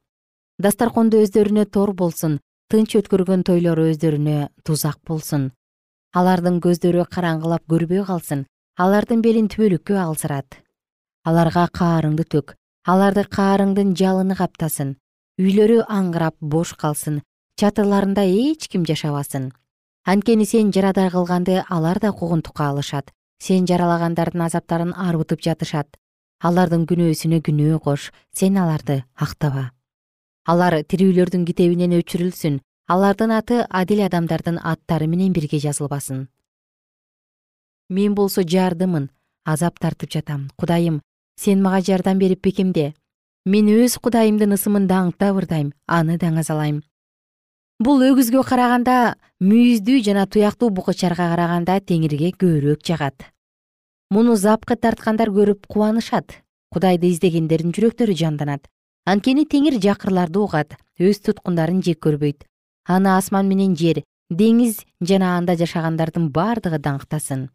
дасторкондо 0.58 1.20
өздөрүнө 1.22 1.68
тор 1.70 1.92
болсун 1.94 2.40
тынч 2.74 2.96
өткөргөн 2.98 3.44
тойлору 3.46 3.86
өздөрүнө 3.92 4.38
тузак 4.66 4.98
болсун 5.06 5.52
алардын 6.12 6.58
көздөрү 6.60 7.06
караңгылап 7.08 7.64
көрбөй 7.72 8.04
калсын. 8.04 8.44
Алардын 8.76 9.22
белин 9.24 9.48
түбөлүккө 9.52 9.96
алсырат. 9.96 10.58
Аларга 11.24 11.68
каарыңды 11.72 12.26
төк. 12.28 12.56
Аларды 12.84 13.24
каарыңдын 13.24 13.94
жалыны 13.96 14.36
каптасын. 14.36 14.98
Үйлөрү 15.40 15.86
аңгырап 15.88 16.36
бош 16.42 16.74
калсын. 16.76 17.22
Чатырларында 17.60 18.26
эч 18.28 18.68
ким 18.68 18.84
жашабасын. 18.90 19.52
Анткени 20.04 20.46
сен 20.46 20.72
жарадар 20.76 21.12
кылганды 21.12 21.62
алар 21.70 22.00
да 22.00 22.12
куугунтукка 22.12 22.68
алышат. 22.70 23.12
Сен 23.40 23.68
жаралагандардын 23.70 24.42
азаптарын 24.48 24.92
арбытып 24.94 25.40
жатышат. 25.46 25.96
Алардын 26.42 26.88
күнөөсүнө 26.90 27.40
күнөө 27.46 27.80
кош. 27.86 28.12
Сен 28.34 28.58
аларды 28.58 29.04
актаба. 29.16 29.72
Алар 30.44 30.82
тирүүлөрдүн 30.84 31.46
китебинен 31.46 31.94
өчүрүлсүн 32.02 32.60
алардын 32.92 33.32
аты 33.32 33.62
адил 33.70 34.02
адамдардын 34.04 34.58
аттары 34.60 35.08
менен 35.08 35.32
бирге 35.32 35.60
жазылбасын. 35.64 36.28
Мен 37.90 38.16
болсо 38.16 38.44
жардымын 38.44 39.10
азап 39.46 39.80
тартып 39.80 40.12
жатам. 40.12 40.50
Кудайым 40.58 41.02
сен 41.38 41.62
мага 41.62 41.82
жардам 41.82 42.20
берип 42.20 42.44
бекемде. 42.44 42.94
Мен 43.46 43.72
өз 43.72 43.96
кудайымдын 43.98 44.58
ысымын 44.58 44.90
даңктап 44.92 45.40
ырдайм 45.40 45.72
аны 45.88 46.18
даңазалайм 46.18 46.82
бул 47.82 48.04
өгүзгө 48.06 48.44
караганда 48.46 49.16
мүйүздүү 49.42 50.04
жана 50.06 50.28
туяктуу 50.28 50.70
букачарга 50.70 51.32
караганда 51.32 51.80
теңирге 51.80 52.30
көбүрөөк 52.36 52.84
жагат. 52.86 53.26
Муну 54.12 54.36
запкы 54.36 54.76
тарткандар 54.76 55.32
көрүп 55.34 55.66
кубанышат. 55.72 56.42
Кудайды 56.72 57.10
издегендердин 57.10 57.74
жүрөктөрү 57.74 58.14
жанданат. 58.20 58.68
Анткени 59.08 59.48
теңир 59.50 59.80
жакырларды 59.82 60.44
угат 60.44 60.78
өз 61.00 61.24
туткундарын 61.26 61.82
жек 61.82 62.04
көрбөйт 62.06 62.46
аны 62.86 63.16
асман 63.18 63.48
менен 63.48 63.76
жер 63.76 64.04
деңиз 64.30 64.86
жана 65.02 65.36
анда 65.38 65.56
жашагандардын 65.60 66.30
бардыгы 66.32 66.80
даңктасын. 66.80 67.50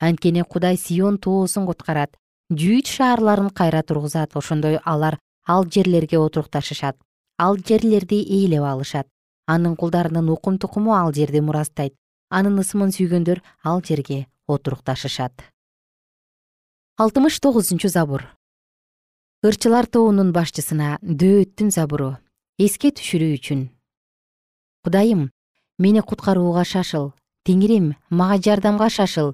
Анткени 0.00 0.44
кудай 0.44 0.76
сион 0.76 1.18
тоосун 1.18 1.66
куткарат 1.66 2.16
жүйүт 2.52 2.86
шаарларын 2.86 3.50
кайра 3.50 3.82
тургузат. 3.82 4.36
Ошондой 4.36 4.78
алар 4.84 5.18
ал 5.46 5.64
жерлерге 5.64 6.18
отурукташышат 6.18 6.96
ал 7.38 7.56
жерлерди 7.56 8.22
ээлеп 8.22 8.62
алышат. 8.62 9.08
Анын 9.46 9.76
кулдарынын 9.76 10.28
укум 10.30 10.58
тукуму 10.58 10.94
ал 10.94 11.12
жерди 11.12 11.40
мурастайт 11.40 11.94
анын 12.30 12.58
ысымын 12.62 12.90
сүйгөндөр 12.92 13.42
ал 13.62 13.82
жерге 13.82 14.26
отурукташышат. 14.46 15.32
Алтымыш 16.98 17.38
тогузунчу 17.40 17.88
забур. 17.88 18.26
Ырчылар 19.44 19.86
тобунун 19.86 20.32
башчысына 20.32 20.98
дөөттүн 21.02 21.70
забуру 21.70 22.16
эске 22.58 22.90
түшүрүү 22.90 23.34
үчүн 23.36 23.66
кудайым 24.86 25.30
мени 25.82 25.98
куткарууга 25.98 26.62
шашыл 26.62 27.08
теңирим 27.46 27.94
мага 28.10 28.36
жардамга 28.38 28.86
шашыл. 28.96 29.32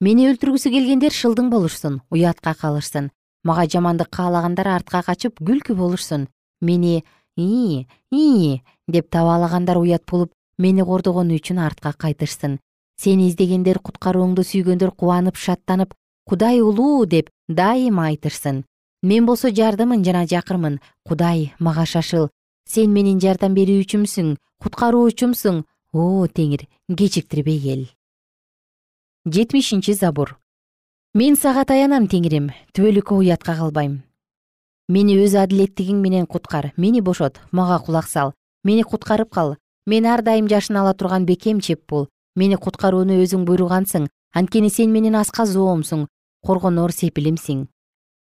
Мени 0.00 0.30
өлтүргүсү 0.30 0.70
келгендер 0.72 1.12
шылдың 1.12 1.50
болушсун 1.52 1.98
уятка 2.08 2.54
калышсын. 2.56 3.10
Мага 3.44 3.66
жамандык 3.68 4.08
каалагандар 4.08 4.70
артка 4.72 5.02
качып 5.04 5.42
күлкү 5.44 5.76
болушсун. 5.76 6.28
Мени 6.60 7.04
ии 7.36 7.86
ии 8.10 8.62
деп 8.88 9.10
табаалагандар 9.10 9.76
уят 9.76 10.06
болуп 10.10 10.32
мени 10.56 10.80
кордогону 10.88 11.36
үчүн 11.36 11.60
артка 11.66 11.92
кайтышсын. 11.92 12.56
Сени 12.96 13.28
издегендер 13.28 13.80
куткарууңду 13.84 14.40
сүйгөндөр 14.40 14.94
кубанып 14.96 15.36
шаттанып 15.36 15.92
кудай 16.24 16.62
улуу! 16.62 17.04
деп 17.04 17.28
дайыма 17.48 18.08
айтышсын. 18.08 18.64
Мен 19.02 19.26
болсо 19.26 19.50
жардымын 19.52 20.04
жана 20.04 20.24
жакырмын. 20.24 20.80
Кудай 21.04 21.52
мага 21.58 21.84
шашыл 21.84 22.30
сен 22.68 22.92
менин 22.92 23.20
жардам 23.20 23.54
берүүчүмсүң 23.54 24.36
куткаруучумсуң. 24.62 25.64
О 25.94 26.26
теңир 26.26 26.66
кечиктирбей 26.90 27.60
кел. 27.60 27.84
Жетимишинчи 29.30 29.94
забур 29.94 30.36
мен 31.14 31.36
сага 31.36 31.62
таянам 31.64 32.08
теңирим 32.10 32.48
түбөлүккө 32.74 33.20
уятка 33.20 33.54
калбайм. 33.54 34.02
Мени 34.88 35.14
өз 35.22 35.36
адилеттигиң 35.38 36.00
менен 36.02 36.26
куткар. 36.26 36.72
Мени 36.76 37.00
бошот 37.00 37.38
мага 37.52 37.78
кулак 37.78 38.08
сал. 38.08 38.34
Мени 38.64 38.82
куткарып 38.82 39.30
кал. 39.30 39.54
Мен 39.86 40.06
ар 40.06 40.22
дайым 40.22 40.48
жашына 40.48 40.80
ала 40.80 40.94
турган 40.94 41.24
бекем 41.24 41.60
чеп 41.60 41.86
бол. 41.88 42.08
Мени 42.34 42.56
куткарууну 42.56 43.22
өзүң 43.22 43.46
буйругансың. 43.46 44.08
Анткени 44.34 44.68
сен 44.68 44.90
менин 44.90 45.14
аска 45.14 45.46
зоомсуң 45.46 46.08
коргонор 46.44 46.92
сепилимсиң. 46.92 47.68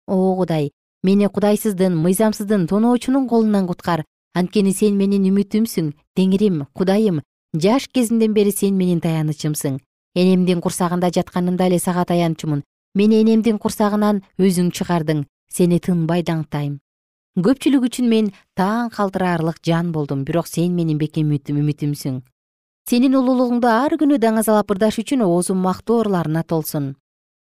О 0.07 0.35
кудай 0.35 0.71
мени 1.03 1.27
кудайсыздын 1.27 1.95
мыйзамсыздын 1.97 2.67
тоноочунун 2.67 3.27
колунан 3.29 3.67
куткар 3.67 4.03
анткени 4.33 4.73
сен 4.73 4.97
менин 4.97 5.25
үмүтүмсүң 5.29 5.91
теңирим 6.17 6.65
кудайым. 6.73 7.21
Жаш 7.53 7.87
кезимден 7.91 8.33
бери 8.33 8.51
сен 8.51 8.77
менин 8.77 9.01
таянычымсың. 9.03 9.79
Энемдин 10.15 10.61
курсагында 10.61 11.11
жатканымда 11.11 11.67
эле 11.67 11.79
сага 11.79 12.05
таянчумун 12.05 12.63
мени 12.95 13.21
энемдин 13.21 13.59
курсагынан 13.59 14.21
өзүң 14.39 14.71
чыгардың. 14.75 15.25
Сени 15.51 15.79
тынбай 15.83 16.23
даңктайм. 16.23 16.79
Көпчүлүк 17.35 17.87
үчүн 17.87 18.07
мен 18.11 18.31
таң 18.55 18.91
калтыраарлык 18.95 19.59
жан 19.63 19.91
болдум 19.91 20.23
бирок 20.27 20.47
сен 20.47 20.75
менин 20.75 20.97
бекем 20.99 21.31
үмүтүмсүң. 21.31 22.21
Сенин 22.89 23.15
улуулугуңду 23.15 23.67
ар 23.67 23.95
күнү 23.99 24.17
даңазалап 24.19 24.71
ырдаш 24.73 24.99
үчүн 25.03 25.23
оозум 25.23 25.59
мактоо 25.63 26.01
ырларына 26.03 26.43
толсун. 26.43 26.95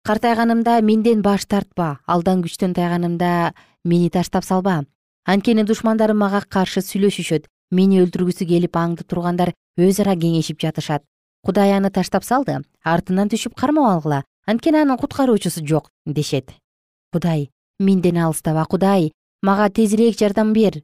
Картайганымда 0.06 0.82
менден 0.82 1.22
баш 1.22 1.46
тартпа 1.46 2.00
алдан 2.06 2.44
күчтөн 2.44 2.74
тайганымда 2.76 3.54
мени 3.86 4.10
таштап 4.10 4.44
салба 4.44 4.84
анткени 5.26 5.64
душмандарым 5.64 6.20
мага 6.20 6.44
каршы 6.44 6.84
сүйлөшүшөт 6.84 7.48
мени 7.72 8.02
өлтүргүсү 8.04 8.48
келип 8.48 8.76
аңдып 8.76 9.08
тургандар 9.08 9.54
өз 9.80 10.00
ара 10.04 10.16
кеңешип 10.20 10.60
жатышат. 10.60 11.04
Кудай 11.44 11.74
аны 11.76 11.92
таштап 11.92 12.24
салды 12.24 12.60
артынан 12.84 13.32
түшүп 13.32 13.56
кармап 13.56 13.90
алгыла 13.90 14.24
анткени 14.46 14.84
анын 14.84 15.00
куткаруучусу 15.00 15.66
жок 15.66 15.90
дешет. 16.06 16.52
Кудай 17.12 17.50
менден 17.80 18.18
алыстаба 18.18 18.66
кудай 18.66 19.12
мага 19.42 19.70
тезирээк 19.70 20.20
жардам 20.20 20.54
бер. 20.54 20.84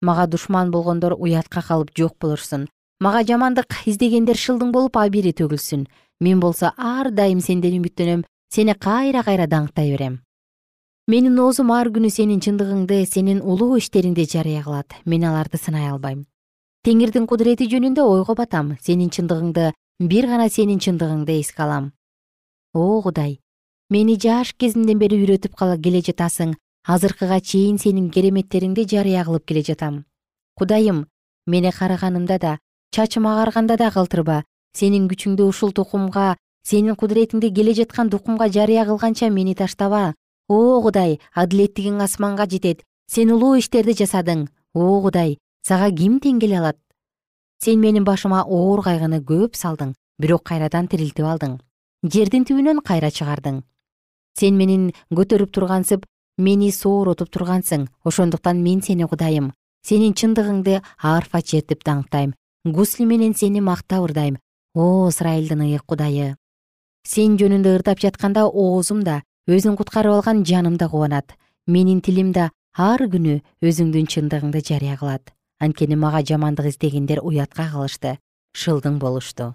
Мага 0.00 0.26
душман 0.26 0.70
болгондор 0.70 1.14
уятка 1.18 1.62
калып 1.62 1.90
жок 1.96 2.16
болушсун. 2.20 2.68
Мага 3.00 3.24
жамандык 3.24 3.84
издегендер 3.86 4.36
шылдың 4.36 4.72
болуп 4.72 4.96
абийири 4.96 5.32
төгүлсүн. 5.32 5.86
Мен 6.20 6.40
болсо 6.40 6.72
ар 6.76 7.10
дайым 7.10 7.40
сенден 7.40 7.80
үмүттөнөм 7.80 8.24
сени 8.54 8.74
кайра 8.74 9.22
кайра 9.24 9.46
даңктай 9.46 9.90
берем 9.90 10.20
менин 11.06 11.36
оозум 11.38 11.68
ар 11.76 11.90
күнү 11.92 12.08
сенин 12.08 12.38
чындыгыңды 12.40 13.02
сенин 13.04 13.42
улуу 13.44 13.76
иштериңди 13.76 14.24
жарыя 14.24 14.62
кылат 14.64 14.94
мен 15.04 15.26
аларды 15.28 15.58
сынай 15.60 15.90
албайм. 15.90 16.22
Теңирдин 16.84 17.26
кудурети 17.28 17.66
жөнүндө 17.68 18.06
ойго 18.08 18.34
батам. 18.34 18.76
Сенин 18.80 19.10
чындыгыңды 19.12 19.72
бир 20.00 20.26
гана 20.30 20.48
сенин 20.48 20.80
чындыгыңды 20.80 21.36
эске 21.40 21.62
алам. 21.62 21.92
О 22.72 23.02
кудай! 23.02 23.40
Мени 23.90 24.16
жаш 24.16 24.54
кезимден 24.56 24.98
бери 24.98 25.20
үйрөтүп 25.20 25.60
келе 25.84 26.00
жатасың. 26.00 26.56
Азыркыга 26.88 27.40
чейин 27.40 27.78
сенин 27.78 28.10
кереметтериңди 28.10 28.88
жарыя 28.88 29.24
кылып 29.24 29.44
келе 29.44 29.62
жатам. 29.62 30.04
Кудайым 30.56 31.06
мени 31.46 31.70
карыганымда 31.70 32.38
да 32.38 32.58
чачым 32.92 33.26
агарганда 33.26 33.76
да 33.76 33.90
калтырба. 33.90 34.44
Сенин 34.72 35.08
күчүңдү 35.08 35.48
ушул 35.48 35.72
тукумга 35.72 36.36
сенин 36.64 36.96
кудуретиңди 36.96 37.52
келе 37.52 37.74
жаткан 37.74 38.10
тукумга 38.10 38.48
жарыя 38.48 38.84
кылганча 38.84 39.28
мени 39.30 39.54
таштаба 39.54 40.14
о 40.48 40.80
кудай 40.82 41.18
адилеттигиң 41.34 42.02
асманга 42.02 42.46
жетет. 42.50 42.82
Сен 43.06 43.32
улуу 43.32 43.56
иштерди 43.58 43.94
жасадың. 44.00 44.48
О 44.74 45.00
кудай 45.02 45.38
сага 45.66 45.90
ким 45.94 46.20
тең 46.20 46.40
келе 46.40 46.58
алат? 46.58 46.78
Сен 47.62 47.80
менин 47.80 48.04
башыма 48.04 48.44
оор 48.44 48.82
кайгыны 48.84 49.20
көп 49.24 49.56
салдың 49.56 49.94
бирок 50.18 50.44
кайрадан 50.44 50.88
тирилтип 50.88 51.24
алдың. 51.24 51.58
Жердин 52.04 52.44
түбүнөн 52.44 52.82
кайра 52.84 53.10
чыгардың. 53.10 53.62
Сен 54.38 54.56
менин 54.56 54.92
көтөрүп 55.10 55.52
тургансып 55.54 56.06
мени 56.38 56.70
сооротуп 56.72 57.30
тургансың. 57.30 57.88
Ошондуктан 58.04 58.62
мен 58.62 58.82
сени 58.82 59.08
кудайым. 59.08 59.52
Сенин 59.82 60.12
чындыгыңды 60.12 60.80
арфа 61.02 61.42
чертип 61.42 61.84
даңктайм 61.84 62.34
гусли 62.64 63.04
менен 63.04 63.34
сени 63.34 63.60
мактап 63.60 64.04
ырдайм. 64.04 64.38
О 64.74 65.08
ысрайылдын 65.08 65.60
ыйык 65.60 65.84
кудайы! 65.84 66.36
Сен 67.04 67.36
жөнүндө 67.36 67.76
ырдап 67.76 68.00
жатканда 68.00 68.46
оозум 68.48 69.02
да 69.04 69.22
өзүң 69.44 69.74
куткарып 69.76 70.14
алган 70.14 70.40
жаным 70.48 70.78
да 70.80 70.88
кубанат. 70.88 71.34
Менин 71.66 72.00
тилим 72.00 72.32
да 72.32 72.48
ар 72.80 73.02
күнү 73.12 73.42
өзүңдүн 73.60 74.06
чындыгыңды 74.08 74.62
жарыя 74.64 74.96
кылат. 74.96 75.34
Анткени 75.60 75.98
мага 76.00 76.22
жамандык 76.24 76.70
издегендер 76.70 77.20
уятка 77.20 77.68
калышты. 77.68 78.16
Шылдың 78.56 78.96
болушту. 78.98 79.52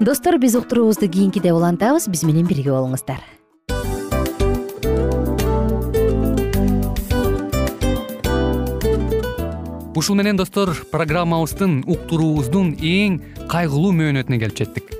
Достор 0.00 0.38
биз 0.38 0.54
уктуруубузду 0.54 1.10
кийинкиде 1.10 1.52
улантабыз. 1.52 2.06
Биз 2.06 2.22
менен 2.22 2.46
бирге 2.46 2.70
болуңуздар. 2.70 3.18
Ушул 9.96 10.14
менен 10.14 10.38
достор 10.38 10.70
программабыздын 10.94 11.82
уктуруубуздун 11.90 12.76
эң 12.78 13.20
кайгылуу 13.50 13.90
мөөнөтүнө 13.92 14.38
келип 14.38 14.56
жеттик 14.62 14.99